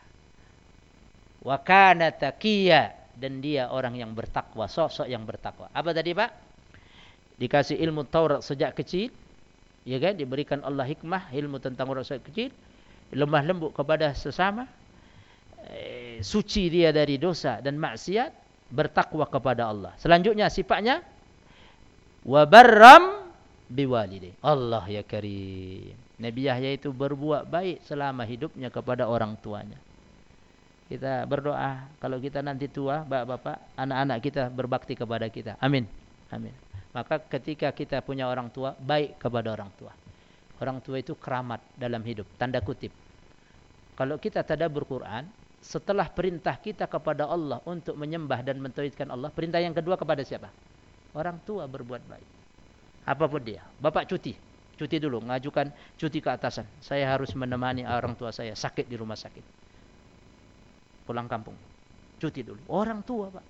Wa 1.42 1.58
kana 1.58 2.14
taqiyya 2.14 3.04
dan 3.18 3.42
dia 3.42 3.70
orang 3.70 3.98
yang 3.98 4.14
bertakwa, 4.14 4.70
sosok 4.70 5.10
yang 5.10 5.26
bertakwa. 5.26 5.70
Apa 5.74 5.90
tadi 5.94 6.14
Pak? 6.14 6.30
Dikasih 7.38 7.78
ilmu 7.82 8.06
Taurat 8.06 8.42
sejak 8.46 8.78
kecil, 8.78 9.10
ya 9.82 9.98
kan? 9.98 10.14
Diberikan 10.14 10.62
Allah 10.62 10.86
hikmah, 10.86 11.34
ilmu 11.34 11.58
tentang 11.58 11.90
sejak 12.06 12.22
kecil, 12.30 12.50
lemah 13.10 13.42
lembut 13.42 13.70
kepada 13.74 14.14
sesama, 14.14 14.70
eh, 15.70 16.18
suci 16.24 16.68
dia 16.68 16.90
dari 16.90 17.16
dosa 17.16 17.60
dan 17.60 17.76
maksiat, 17.80 18.30
bertakwa 18.72 19.28
kepada 19.28 19.70
Allah. 19.70 19.92
Selanjutnya 20.00 20.48
sifatnya 20.50 21.04
wabarram 22.24 23.30
biwalidayhi. 23.68 24.40
Allah 24.40 24.84
ya 24.88 25.02
karim. 25.04 25.94
Nabi 26.14 26.46
Yahya 26.46 26.70
itu 26.78 26.94
berbuat 26.94 27.50
baik 27.50 27.82
selama 27.84 28.22
hidupnya 28.22 28.70
kepada 28.70 29.10
orang 29.10 29.34
tuanya. 29.42 29.76
Kita 30.84 31.24
berdoa 31.24 31.90
kalau 31.98 32.20
kita 32.20 32.44
nanti 32.44 32.68
tua, 32.68 33.02
bapak-bapak, 33.02 33.56
anak-anak 33.74 34.18
kita 34.20 34.42
berbakti 34.52 34.94
kepada 34.94 35.26
kita. 35.32 35.56
Amin. 35.58 35.88
Amin. 36.30 36.52
Maka 36.94 37.18
ketika 37.18 37.74
kita 37.74 37.98
punya 38.04 38.30
orang 38.30 38.52
tua, 38.54 38.76
baik 38.78 39.18
kepada 39.18 39.50
orang 39.50 39.72
tua. 39.74 39.90
Orang 40.62 40.78
tua 40.78 41.02
itu 41.02 41.18
keramat 41.18 41.58
dalam 41.74 41.98
hidup, 42.06 42.30
tanda 42.38 42.62
kutip. 42.62 42.94
Kalau 43.98 44.22
kita 44.22 44.46
tadabbur 44.46 44.86
Quran, 44.86 45.26
setelah 45.64 46.12
perintah 46.12 46.60
kita 46.60 46.84
kepada 46.84 47.24
Allah 47.24 47.64
untuk 47.64 47.96
menyembah 47.96 48.44
dan 48.44 48.60
mentauhidkan 48.60 49.08
Allah, 49.08 49.32
perintah 49.32 49.64
yang 49.64 49.72
kedua 49.72 49.96
kepada 49.96 50.20
siapa? 50.20 50.52
Orang 51.16 51.40
tua 51.40 51.64
berbuat 51.64 52.04
baik. 52.04 52.28
Apapun 53.08 53.40
dia. 53.40 53.64
Bapak 53.80 54.04
cuti, 54.04 54.36
cuti 54.76 55.00
dulu, 55.00 55.24
mengajukan 55.24 55.72
cuti 55.96 56.20
ke 56.20 56.28
atasan. 56.28 56.68
Saya 56.84 57.08
harus 57.08 57.32
menemani 57.32 57.88
orang 57.88 58.12
tua 58.12 58.28
saya 58.28 58.52
sakit 58.52 58.84
di 58.84 58.96
rumah 59.00 59.16
sakit. 59.16 59.44
Pulang 61.08 61.24
kampung. 61.32 61.56
Cuti 62.20 62.44
dulu. 62.44 62.60
Orang 62.68 63.00
tua, 63.00 63.32
Pak. 63.32 63.44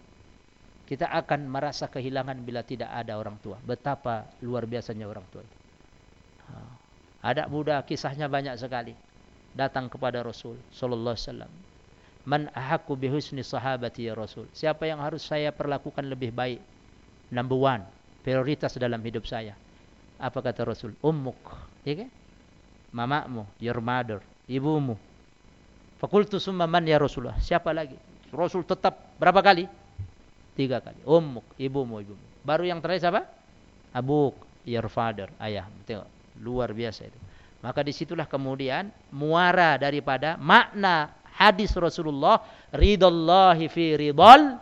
Kita 0.84 1.10
akan 1.10 1.50
merasa 1.50 1.90
kehilangan 1.90 2.44
bila 2.46 2.62
tidak 2.62 2.94
ada 2.94 3.18
orang 3.18 3.40
tua. 3.42 3.58
Betapa 3.58 4.28
luar 4.44 4.70
biasanya 4.70 5.10
orang 5.10 5.24
tua 5.32 5.42
itu. 5.42 5.58
Ha. 6.46 6.56
Ada 7.24 7.48
muda 7.48 7.80
kisahnya 7.82 8.28
banyak 8.28 8.54
sekali. 8.60 8.92
Datang 9.56 9.88
kepada 9.88 10.20
Rasul 10.20 10.60
sallallahu 10.70 11.16
alaihi 11.16 11.26
wasallam. 11.30 11.52
Man 12.25 12.49
ahaqqu 12.57 12.97
bi 12.97 13.12
husni 13.12 13.45
sahabati 13.45 14.09
ya 14.09 14.16
Rasul. 14.16 14.49
Siapa 14.57 14.89
yang 14.89 15.05
harus 15.05 15.20
saya 15.25 15.53
perlakukan 15.53 16.09
lebih 16.09 16.33
baik? 16.33 16.61
Number 17.29 17.57
one, 17.61 17.85
prioritas 18.25 18.77
dalam 18.81 19.05
hidup 19.05 19.29
saya. 19.29 19.53
Apa 20.16 20.41
kata 20.41 20.64
Rasul? 20.64 20.97
Ummuk. 21.05 21.37
Ya 21.85 22.01
kan? 22.05 22.11
Mamamu, 22.95 23.45
your 23.61 23.83
mother, 23.85 24.25
ibumu. 24.49 24.97
Fakultu 26.01 26.41
summa 26.41 26.64
man 26.64 26.89
ya 26.89 26.97
Rasulullah. 26.97 27.37
Siapa 27.43 27.75
lagi? 27.77 27.97
Rasul 28.33 28.64
tetap 28.64 29.14
berapa 29.20 29.45
kali? 29.45 29.68
Tiga 30.57 30.81
kali. 30.81 31.03
Ummuk, 31.05 31.45
ibumu, 31.61 32.01
ibumu. 32.01 32.25
Baru 32.41 32.64
yang 32.64 32.81
terakhir 32.81 33.11
siapa? 33.11 33.22
Abuk, 33.93 34.37
your 34.64 34.89
father, 34.89 35.29
ayah. 35.43 35.68
Tengok, 35.85 36.09
luar 36.41 36.72
biasa 36.72 37.05
itu. 37.05 37.18
Maka 37.64 37.81
disitulah 37.81 38.29
kemudian 38.29 38.93
muara 39.09 39.81
daripada 39.81 40.37
makna 40.37 41.09
hadis 41.35 41.74
Rasulullah 41.74 42.41
ridallahi 42.72 43.66
fi 43.68 43.99
ridal 43.99 44.59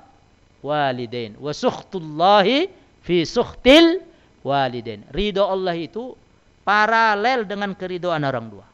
walidain 0.64 1.37
wa 1.37 1.53
sukhtullahi 1.53 2.70
fi 3.03 3.27
sukhtil 3.27 4.01
walidain. 4.47 5.07
Ridho 5.11 5.47
Allah 5.47 5.75
itu 5.79 6.14
paralel 6.62 7.47
dengan 7.47 7.75
keridhaan 7.75 8.23
orang 8.23 8.47
tua. 8.51 8.66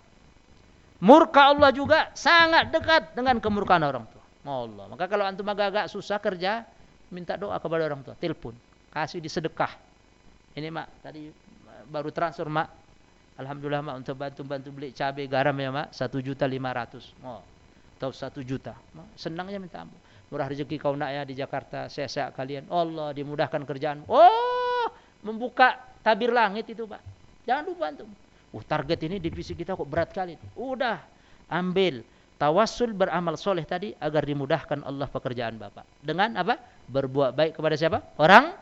Murka 0.99 1.55
Allah 1.55 1.71
juga 1.71 2.11
sangat 2.13 2.75
dekat 2.75 3.15
dengan 3.15 3.39
kemurkaan 3.39 3.85
orang 3.87 4.05
tua. 4.09 4.25
Allah. 4.49 4.89
Maka 4.89 5.05
kalau 5.07 5.29
antum 5.29 5.45
agak-agak 5.45 5.93
susah 5.93 6.17
kerja, 6.17 6.65
minta 7.13 7.37
doa 7.37 7.61
kepada 7.61 7.85
orang 7.85 8.01
tua, 8.01 8.17
telepon, 8.17 8.57
kasih 8.91 9.21
di 9.21 9.29
sedekah. 9.29 9.77
Ini 10.57 10.73
mak, 10.73 11.05
tadi 11.05 11.29
baru 11.87 12.09
transfer 12.09 12.49
mak. 12.49 12.73
Alhamdulillah 13.39 13.85
mak 13.85 13.97
untuk 14.03 14.19
bantu-bantu 14.19 14.69
beli 14.75 14.89
cabai 14.91 15.29
garam 15.31 15.55
ya 15.55 15.71
mak, 15.71 15.93
satu 15.95 16.19
juta 16.19 16.49
lima 16.49 16.73
ratus. 16.75 17.13
Oh, 17.23 17.45
atau 17.99 18.15
satu 18.15 18.47
juta. 18.47 18.79
Senangnya 19.19 19.59
minta 19.59 19.83
ampun. 19.83 19.99
Murah 20.31 20.47
rezeki 20.47 20.79
kau 20.79 20.95
nak 20.95 21.11
ya 21.11 21.23
di 21.27 21.35
Jakarta, 21.35 21.91
sehat-sehat 21.91 22.39
kalian. 22.39 22.71
Allah 22.71 23.11
dimudahkan 23.11 23.67
kerjaan. 23.67 24.07
Oh, 24.07 24.87
membuka 25.27 25.75
tabir 26.07 26.31
langit 26.31 26.71
itu 26.71 26.87
pak. 26.87 27.03
Jangan 27.43 27.65
lupa 27.67 27.85
antum. 27.91 28.09
Uh 28.55 28.63
target 28.63 29.03
ini 29.09 29.19
divisi 29.19 29.59
kita 29.59 29.75
kok 29.75 29.89
berat 29.89 30.15
kali. 30.15 30.39
Udah 30.55 31.03
ambil 31.51 32.07
tawassul 32.39 32.95
beramal 32.95 33.35
soleh 33.35 33.67
tadi 33.67 33.97
agar 33.99 34.23
dimudahkan 34.23 34.87
Allah 34.87 35.11
pekerjaan 35.11 35.59
bapak. 35.59 35.83
Dengan 35.99 36.39
apa? 36.39 36.55
Berbuat 36.87 37.35
baik 37.35 37.59
kepada 37.59 37.75
siapa? 37.75 37.99
Orang 38.21 38.55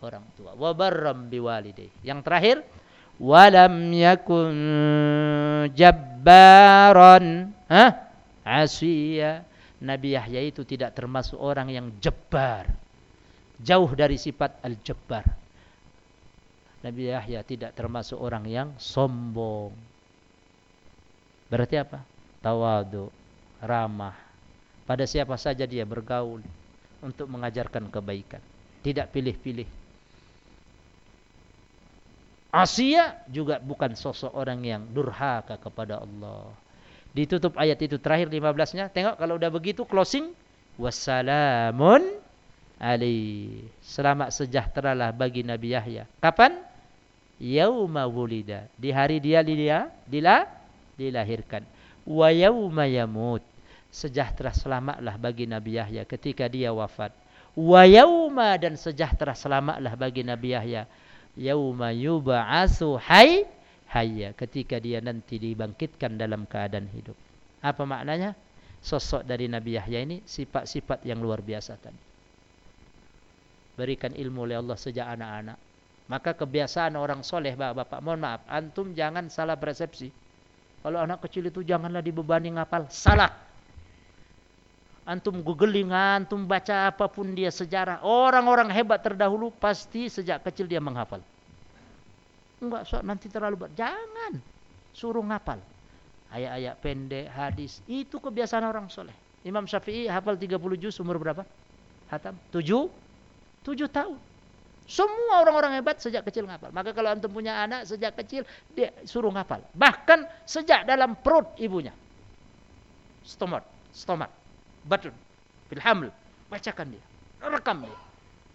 orang 0.00 0.24
tua. 0.38 0.54
Wa 0.54 0.72
barram 0.72 1.26
biwalidayhi. 1.28 2.06
Yang 2.06 2.20
terakhir, 2.24 2.56
walam 3.18 3.90
yakun 3.90 4.54
jabbaran, 5.74 7.52
ha? 7.68 8.07
Asiya. 8.48 9.44
Nabi 9.78 10.16
Yahya 10.16 10.42
itu 10.42 10.66
tidak 10.66 10.96
termasuk 10.96 11.38
orang 11.38 11.70
yang 11.70 11.86
jabbar. 12.00 12.66
Jauh 13.60 13.90
dari 13.94 14.16
sifat 14.18 14.58
al-jabbar. 14.64 15.22
Nabi 16.82 17.10
Yahya 17.10 17.44
tidak 17.46 17.74
termasuk 17.74 18.18
orang 18.18 18.46
yang 18.46 18.68
sombong. 18.80 19.74
Berarti 21.50 21.76
apa? 21.78 22.02
Tawadu, 22.42 23.10
ramah. 23.62 24.14
Pada 24.86 25.04
siapa 25.04 25.34
saja 25.36 25.66
dia 25.68 25.82
bergaul 25.84 26.42
untuk 27.02 27.26
mengajarkan 27.28 27.90
kebaikan. 27.92 28.42
Tidak 28.82 29.10
pilih-pilih. 29.10 29.68
Asia 32.48 33.20
juga 33.28 33.60
bukan 33.60 33.92
sosok 33.92 34.32
orang 34.32 34.64
yang 34.64 34.82
durhaka 34.88 35.60
kepada 35.60 36.00
Allah. 36.00 36.48
Ditutup 37.18 37.58
ayat 37.58 37.82
itu 37.82 37.98
terakhir 37.98 38.30
15-nya. 38.30 38.94
Tengok 38.94 39.18
kalau 39.18 39.34
udah 39.34 39.50
begitu 39.50 39.82
closing. 39.82 40.30
Wassalamun 40.78 42.06
alaihi. 42.78 43.66
Selamat 43.82 44.30
sejahteralah 44.30 45.10
bagi 45.10 45.42
Nabi 45.42 45.74
Yahya. 45.74 46.06
Kapan? 46.22 46.68
yauma 47.38 48.04
wulida 48.10 48.66
di 48.74 48.90
hari 48.90 49.22
dia 49.22 49.40
dia 49.46 49.86
dila 50.10 50.44
dilahirkan 50.98 51.62
wa 52.02 52.28
yauma 52.34 52.84
yamut 52.90 53.42
sejahtera 53.94 54.50
selamatlah 54.50 55.14
bagi 55.16 55.46
nabi 55.46 55.78
yahya 55.78 56.02
ketika 56.02 56.50
dia 56.50 56.74
wafat 56.74 57.14
wa 57.54 57.82
yauma 57.86 58.58
dan 58.58 58.74
sejahtera 58.74 59.38
selamatlah 59.38 59.94
bagi 59.94 60.26
nabi 60.26 60.52
yahya 60.52 60.90
yauma 61.38 61.94
yub'atsu 61.94 62.98
hay 62.98 63.46
hayya 63.92 64.36
ketika 64.36 64.76
dia 64.80 65.00
nanti 65.00 65.40
dibangkitkan 65.40 66.16
dalam 66.20 66.44
keadaan 66.44 66.88
hidup 66.92 67.16
apa 67.64 67.82
maknanya 67.82 68.36
sosok 68.84 69.26
dari 69.26 69.50
nabi 69.50 69.74
yahya 69.76 70.04
ini 70.04 70.22
sifat-sifat 70.22 71.02
yang 71.08 71.18
luar 71.18 71.42
biasa 71.42 71.74
tadi 71.80 72.02
berikan 73.74 74.14
ilmu 74.14 74.46
oleh 74.46 74.58
Allah 74.58 74.76
sejak 74.78 75.06
anak-anak 75.06 75.58
Maka 76.08 76.32
kebiasaan 76.32 76.96
orang 76.96 77.20
soleh, 77.20 77.52
bapak-bapak, 77.52 78.00
mohon 78.00 78.24
maaf, 78.24 78.40
antum 78.48 78.96
jangan 78.96 79.28
salah 79.28 79.60
persepsi. 79.60 80.08
Kalau 80.80 81.04
anak 81.04 81.20
kecil 81.28 81.52
itu 81.52 81.60
janganlah 81.60 82.00
dibebani 82.00 82.48
ngapal, 82.56 82.88
salah. 82.88 83.28
Antum 85.04 85.44
googling, 85.44 85.92
antum 85.92 86.48
baca 86.48 86.88
apapun 86.88 87.36
dia 87.36 87.52
sejarah. 87.52 88.00
Orang-orang 88.08 88.72
hebat 88.72 89.04
terdahulu 89.04 89.52
pasti 89.52 90.08
sejak 90.08 90.40
kecil 90.48 90.64
dia 90.64 90.80
menghafal. 90.80 91.20
Enggak, 92.58 92.82
so, 92.90 92.98
nanti 93.06 93.30
terlalu 93.30 93.66
berat. 93.66 93.74
Jangan. 93.78 94.42
Suruh 94.90 95.22
ngapal. 95.22 95.62
Ayat-ayat 96.34 96.74
pendek, 96.82 97.26
hadis. 97.30 97.80
Itu 97.86 98.18
kebiasaan 98.18 98.66
orang 98.66 98.90
soleh. 98.90 99.14
Imam 99.46 99.64
Syafi'i 99.64 100.10
hafal 100.10 100.34
30 100.34 100.58
juz 100.76 100.98
umur 100.98 101.16
berapa? 101.22 101.46
Hatam? 102.10 102.34
7? 102.50 102.90
7 103.62 103.88
tahun. 103.88 104.18
Semua 104.88 105.44
orang-orang 105.44 105.76
hebat 105.76 106.00
sejak 106.00 106.24
kecil 106.24 106.48
ngapal. 106.48 106.72
Maka 106.72 106.96
kalau 106.96 107.12
antum 107.12 107.28
punya 107.28 107.60
anak 107.60 107.84
sejak 107.84 108.16
kecil, 108.16 108.48
dia 108.72 108.88
suruh 109.04 109.28
ngapal. 109.28 109.60
Bahkan 109.76 110.48
sejak 110.48 110.88
dalam 110.88 111.12
perut 111.20 111.44
ibunya. 111.60 111.92
Stomat, 113.20 113.60
stomat, 113.92 114.32
batun, 114.88 115.12
filhaml. 115.68 116.08
Bacakan 116.48 116.96
dia. 116.96 117.04
Rekam 117.44 117.84
dia. 117.84 117.98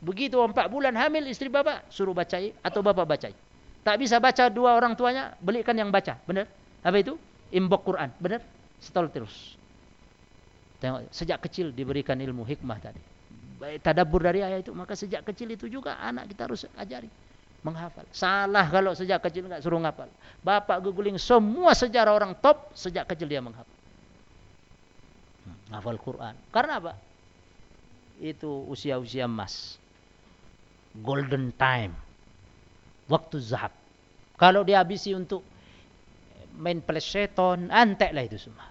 Begitu 0.02 0.36
empat 0.42 0.68
bulan 0.74 0.98
hamil 0.98 1.30
istri 1.30 1.48
bapak, 1.48 1.86
suruh 1.94 2.18
bacai 2.18 2.52
atau 2.66 2.82
bapak 2.82 3.06
bacai. 3.06 3.34
Tak 3.84 4.00
bisa 4.00 4.18
baca 4.18 4.48
dua 4.48 4.80
orang 4.80 4.96
tuanya, 4.96 5.36
belikan 5.44 5.76
yang 5.76 5.92
baca. 5.92 6.16
Benar? 6.24 6.48
Apa 6.84 6.98
itu? 7.00 7.20
Imbok 7.52 7.84
Quran. 7.84 8.10
Benar? 8.18 8.40
Setel 8.80 9.12
terus. 9.12 9.60
Tengok, 10.80 11.08
sejak 11.12 11.40
kecil 11.44 11.72
diberikan 11.72 12.20
ilmu 12.20 12.44
hikmah 12.44 12.80
tadi 12.80 13.00
tadabbur 13.80 14.20
dari 14.20 14.44
ayat 14.44 14.68
itu 14.68 14.76
maka 14.76 14.92
sejak 14.92 15.24
kecil 15.24 15.48
itu 15.56 15.72
juga 15.72 15.96
anak 15.96 16.28
kita 16.28 16.52
harus 16.52 16.68
ajari 16.76 17.08
menghafal 17.64 18.04
salah 18.12 18.68
kalau 18.68 18.92
sejak 18.92 19.24
kecil 19.24 19.48
enggak 19.48 19.64
suruh 19.64 19.80
menghafal 19.80 20.12
bapak 20.44 20.84
googling 20.84 21.16
semua 21.16 21.72
sejarah 21.72 22.12
orang 22.12 22.36
top 22.44 22.76
sejak 22.76 23.08
kecil 23.08 23.32
dia 23.32 23.40
menghafal 23.40 23.72
menghafal 25.72 25.96
Quran 25.96 26.36
karena 26.52 26.84
apa 26.84 26.94
itu 28.22 28.66
usia-usia 28.70 29.26
emas. 29.26 29.76
Golden 30.94 31.50
time. 31.58 31.98
Waktu 33.12 33.38
zahab. 33.44 33.74
Kalau 34.40 34.64
dihabisi 34.64 35.12
untuk 35.14 35.44
main 36.58 36.80
PlayStation, 36.80 37.68
anteklah 37.70 38.24
itu 38.26 38.38
semua. 38.40 38.68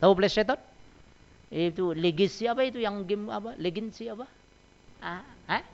Tahu 0.00 0.12
PlayStation? 0.16 0.58
Itu 1.54 1.94
legacy 1.94 2.50
apa 2.50 2.66
itu 2.66 2.82
yang 2.82 3.06
game 3.06 3.30
apa? 3.30 3.54
Legacy 3.60 4.10
apa? 4.10 4.26
Ah, 4.98 5.22
eh? 5.50 5.64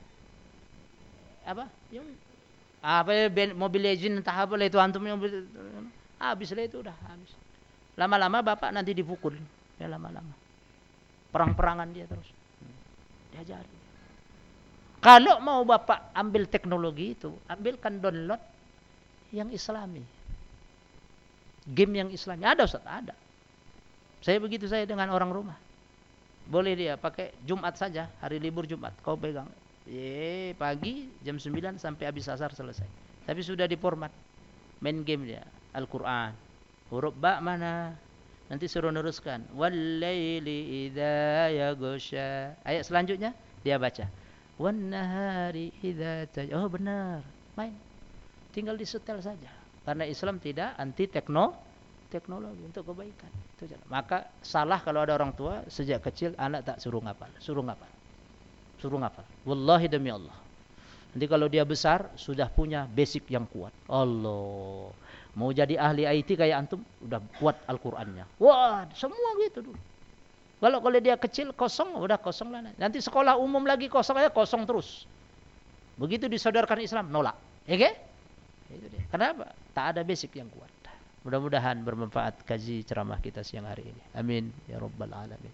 Apa? 1.48 1.70
Yang 1.88 2.06
apa 2.80 3.28
Mobile 3.52 3.92
Legend 3.92 4.24
entah 4.24 4.36
apa 4.44 4.56
lah 4.56 4.64
itu 4.64 4.80
antum 4.80 5.04
yang 5.04 5.20
habislah 6.16 6.64
itu 6.64 6.80
dah 6.80 6.96
habis. 7.08 7.32
Lama-lama 7.96 8.40
bapak 8.40 8.72
nanti 8.72 8.92
dipukul. 8.96 9.36
Ya 9.80 9.88
lama-lama. 9.88 10.32
Perang-perangan 11.32 11.88
dia 11.92 12.04
terus. 12.08 12.28
Diajari. 13.32 13.79
Kalau 15.00 15.40
mau 15.40 15.64
bapak 15.64 16.12
ambil 16.12 16.44
teknologi 16.44 17.16
itu, 17.16 17.32
ambilkan 17.48 17.96
download 18.04 18.40
yang 19.32 19.48
islami. 19.48 20.04
Game 21.64 21.96
yang 21.96 22.12
islami. 22.12 22.44
Ada 22.44 22.68
Ustaz? 22.68 22.84
Ada. 22.84 23.16
Saya 24.20 24.36
begitu 24.36 24.68
saya 24.68 24.84
dengan 24.84 25.08
orang 25.08 25.32
rumah. 25.32 25.56
Boleh 26.44 26.76
dia 26.76 27.00
pakai 27.00 27.32
Jumat 27.48 27.80
saja, 27.80 28.12
hari 28.20 28.36
libur 28.36 28.68
Jumat. 28.68 28.92
Kau 29.00 29.16
pegang. 29.16 29.48
Ye, 29.88 30.52
pagi 30.60 31.08
jam 31.24 31.40
9 31.40 31.80
sampai 31.80 32.04
habis 32.04 32.28
asar 32.28 32.52
selesai. 32.52 32.84
Tapi 33.24 33.40
sudah 33.40 33.64
diformat. 33.64 34.12
Main 34.84 35.00
game 35.00 35.32
dia. 35.32 35.44
Al-Quran. 35.72 36.36
Huruf 36.92 37.16
ba 37.16 37.40
mana? 37.40 37.96
Nanti 38.52 38.66
suruh 38.66 38.92
neruskan. 38.92 39.46
Wal-layli 39.56 40.90
idha 40.90 41.48
yagusha. 41.48 42.58
Ayat 42.66 42.84
selanjutnya, 42.84 43.30
dia 43.62 43.78
baca. 43.78 44.19
Wan-nahari 44.60 45.72
idha 45.80 46.28
taj... 46.28 46.52
Oh 46.52 46.68
benar. 46.68 47.24
Main. 47.56 47.72
Tinggal 48.52 48.76
disetel 48.76 49.16
saja. 49.24 49.48
Karena 49.88 50.04
Islam 50.04 50.36
tidak 50.36 50.76
anti 50.76 51.08
tekno 51.08 51.56
teknologi 52.12 52.60
untuk 52.60 52.92
kebaikan. 52.92 53.32
Itu 53.56 53.72
jalan. 53.72 53.86
Maka 53.88 54.28
salah 54.44 54.76
kalau 54.84 55.00
ada 55.00 55.16
orang 55.16 55.32
tua 55.32 55.64
sejak 55.72 56.04
kecil 56.04 56.36
anak 56.36 56.68
tak 56.68 56.76
suruh 56.76 57.00
ngapal. 57.00 57.32
Suruh 57.40 57.64
ngapal. 57.64 57.88
Suruh 58.76 59.00
ngapal. 59.00 59.24
Wallahi 59.48 59.88
demi 59.88 60.12
Allah. 60.12 60.36
Nanti 61.16 61.26
kalau 61.26 61.48
dia 61.48 61.64
besar 61.64 62.12
sudah 62.20 62.52
punya 62.52 62.84
basic 62.84 63.32
yang 63.32 63.48
kuat. 63.48 63.72
Allah. 63.88 64.92
Mau 65.34 65.50
jadi 65.54 65.78
ahli 65.78 66.04
IT 66.04 66.36
kayak 66.36 66.66
antum, 66.66 66.82
udah 67.02 67.22
kuat 67.38 67.56
Al-Qur'annya. 67.64 68.26
Wah, 68.42 68.84
semua 68.92 69.30
gitu 69.40 69.70
dulu. 69.70 69.78
Kalau 70.60 70.78
kalau 70.84 70.98
dia 71.00 71.16
kecil 71.16 71.56
kosong, 71.56 71.96
udah 71.96 72.20
kosong 72.20 72.52
lah. 72.52 72.60
Nanti 72.76 73.00
sekolah 73.00 73.40
umum 73.40 73.64
lagi 73.64 73.88
kosong 73.88 74.20
aja 74.20 74.28
kosong 74.28 74.68
terus. 74.68 75.08
Begitu 75.96 76.28
disodorkan 76.28 76.80
Islam, 76.84 77.08
nolak. 77.08 77.36
Ya 77.64 77.80
okay? 77.80 77.92
Itu 78.68 78.86
dia. 78.92 79.02
Kenapa? 79.08 79.56
Tak 79.72 79.96
ada 79.96 80.00
basic 80.04 80.36
yang 80.36 80.52
kuat. 80.52 80.68
Mudah-mudahan 81.20 81.84
bermanfaat 81.84 82.48
kaji 82.48 82.80
ceramah 82.80 83.20
kita 83.20 83.44
siang 83.44 83.68
hari 83.68 83.92
ini. 83.92 84.02
Amin 84.16 84.48
ya 84.64 84.80
rabbal 84.80 85.12
alamin. 85.12 85.52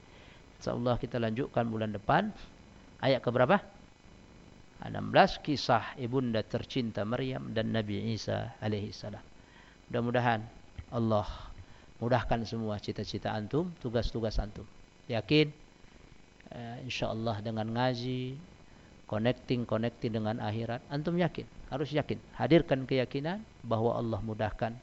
Insyaallah 0.63 0.95
kita 1.03 1.19
lanjutkan 1.19 1.67
bulan 1.67 1.91
depan 1.91 2.31
ayat 3.03 3.19
ke 3.19 3.31
berapa? 3.35 3.59
16 4.87 5.43
kisah 5.43 5.99
ibunda 5.99 6.45
tercinta 6.47 7.03
Maryam 7.03 7.51
dan 7.51 7.75
Nabi 7.75 8.15
Isa 8.15 8.55
alaihi 8.63 8.95
salam. 8.95 9.23
Mudah-mudahan 9.91 10.47
Allah 10.95 11.27
mudahkan 11.99 12.47
semua 12.47 12.79
cita-cita 12.79 13.35
antum, 13.35 13.75
tugas-tugas 13.83 14.39
antum. 14.39 14.69
Yakin? 15.07 15.51
Uh, 16.47 16.79
insyaallah 16.87 17.43
dengan 17.43 17.67
ngaji 17.75 18.39
connecting 19.07 19.63
connecting 19.67 20.13
dengan 20.15 20.43
akhirat. 20.43 20.83
Antum 20.91 21.15
yakin? 21.19 21.47
Harus 21.71 21.91
yakin. 21.95 22.19
Hadirkan 22.35 22.87
keyakinan 22.87 23.43
bahwa 23.63 23.95
Allah 23.95 24.19
mudahkan 24.23 24.75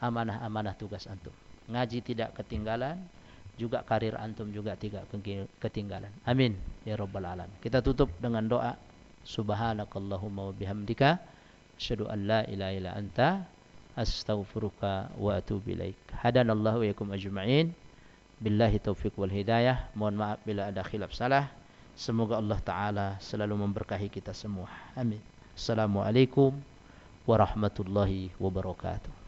amanah-amanah 0.00 0.76
tugas 0.76 1.08
antum. 1.08 1.32
Ngaji 1.68 2.04
tidak 2.04 2.36
ketinggalan 2.36 3.00
juga 3.60 3.84
karir 3.84 4.16
antum 4.16 4.48
juga 4.48 4.72
tidak 4.76 5.04
ketinggalan. 5.60 6.08
Amin. 6.24 6.56
Ya 6.88 6.96
rabbal 6.96 7.28
alamin. 7.28 7.52
Kita 7.60 7.84
tutup 7.84 8.08
dengan 8.20 8.48
doa. 8.48 8.76
Subhanakallahumma 9.20 10.48
wa 10.48 10.54
bihamdika 10.56 11.20
asyhadu 11.76 12.08
an 12.08 12.24
la 12.24 12.40
ilaha 12.48 12.72
illa 12.72 12.90
anta 12.96 13.44
astaghfiruka 13.92 15.12
wa 15.20 15.36
atubu 15.36 15.76
ilaik. 15.76 15.96
Hadanallahu 16.24 16.80
wa 16.80 17.12
ajma'in 17.12 17.76
billahi 18.40 18.80
taufiq 18.80 19.14
wal 19.20 19.30
hidayah. 19.30 19.92
Mohon 19.92 20.16
maaf 20.16 20.38
bila 20.42 20.72
ada 20.72 20.80
khilaf 20.80 21.12
salah. 21.12 21.52
Semoga 21.94 22.40
Allah 22.40 22.58
taala 22.64 23.06
selalu 23.20 23.60
memberkahi 23.60 24.08
kita 24.08 24.32
semua. 24.32 24.72
Amin. 24.96 25.20
Assalamualaikum 25.52 26.56
warahmatullahi 27.28 28.32
wabarakatuh 28.40 29.19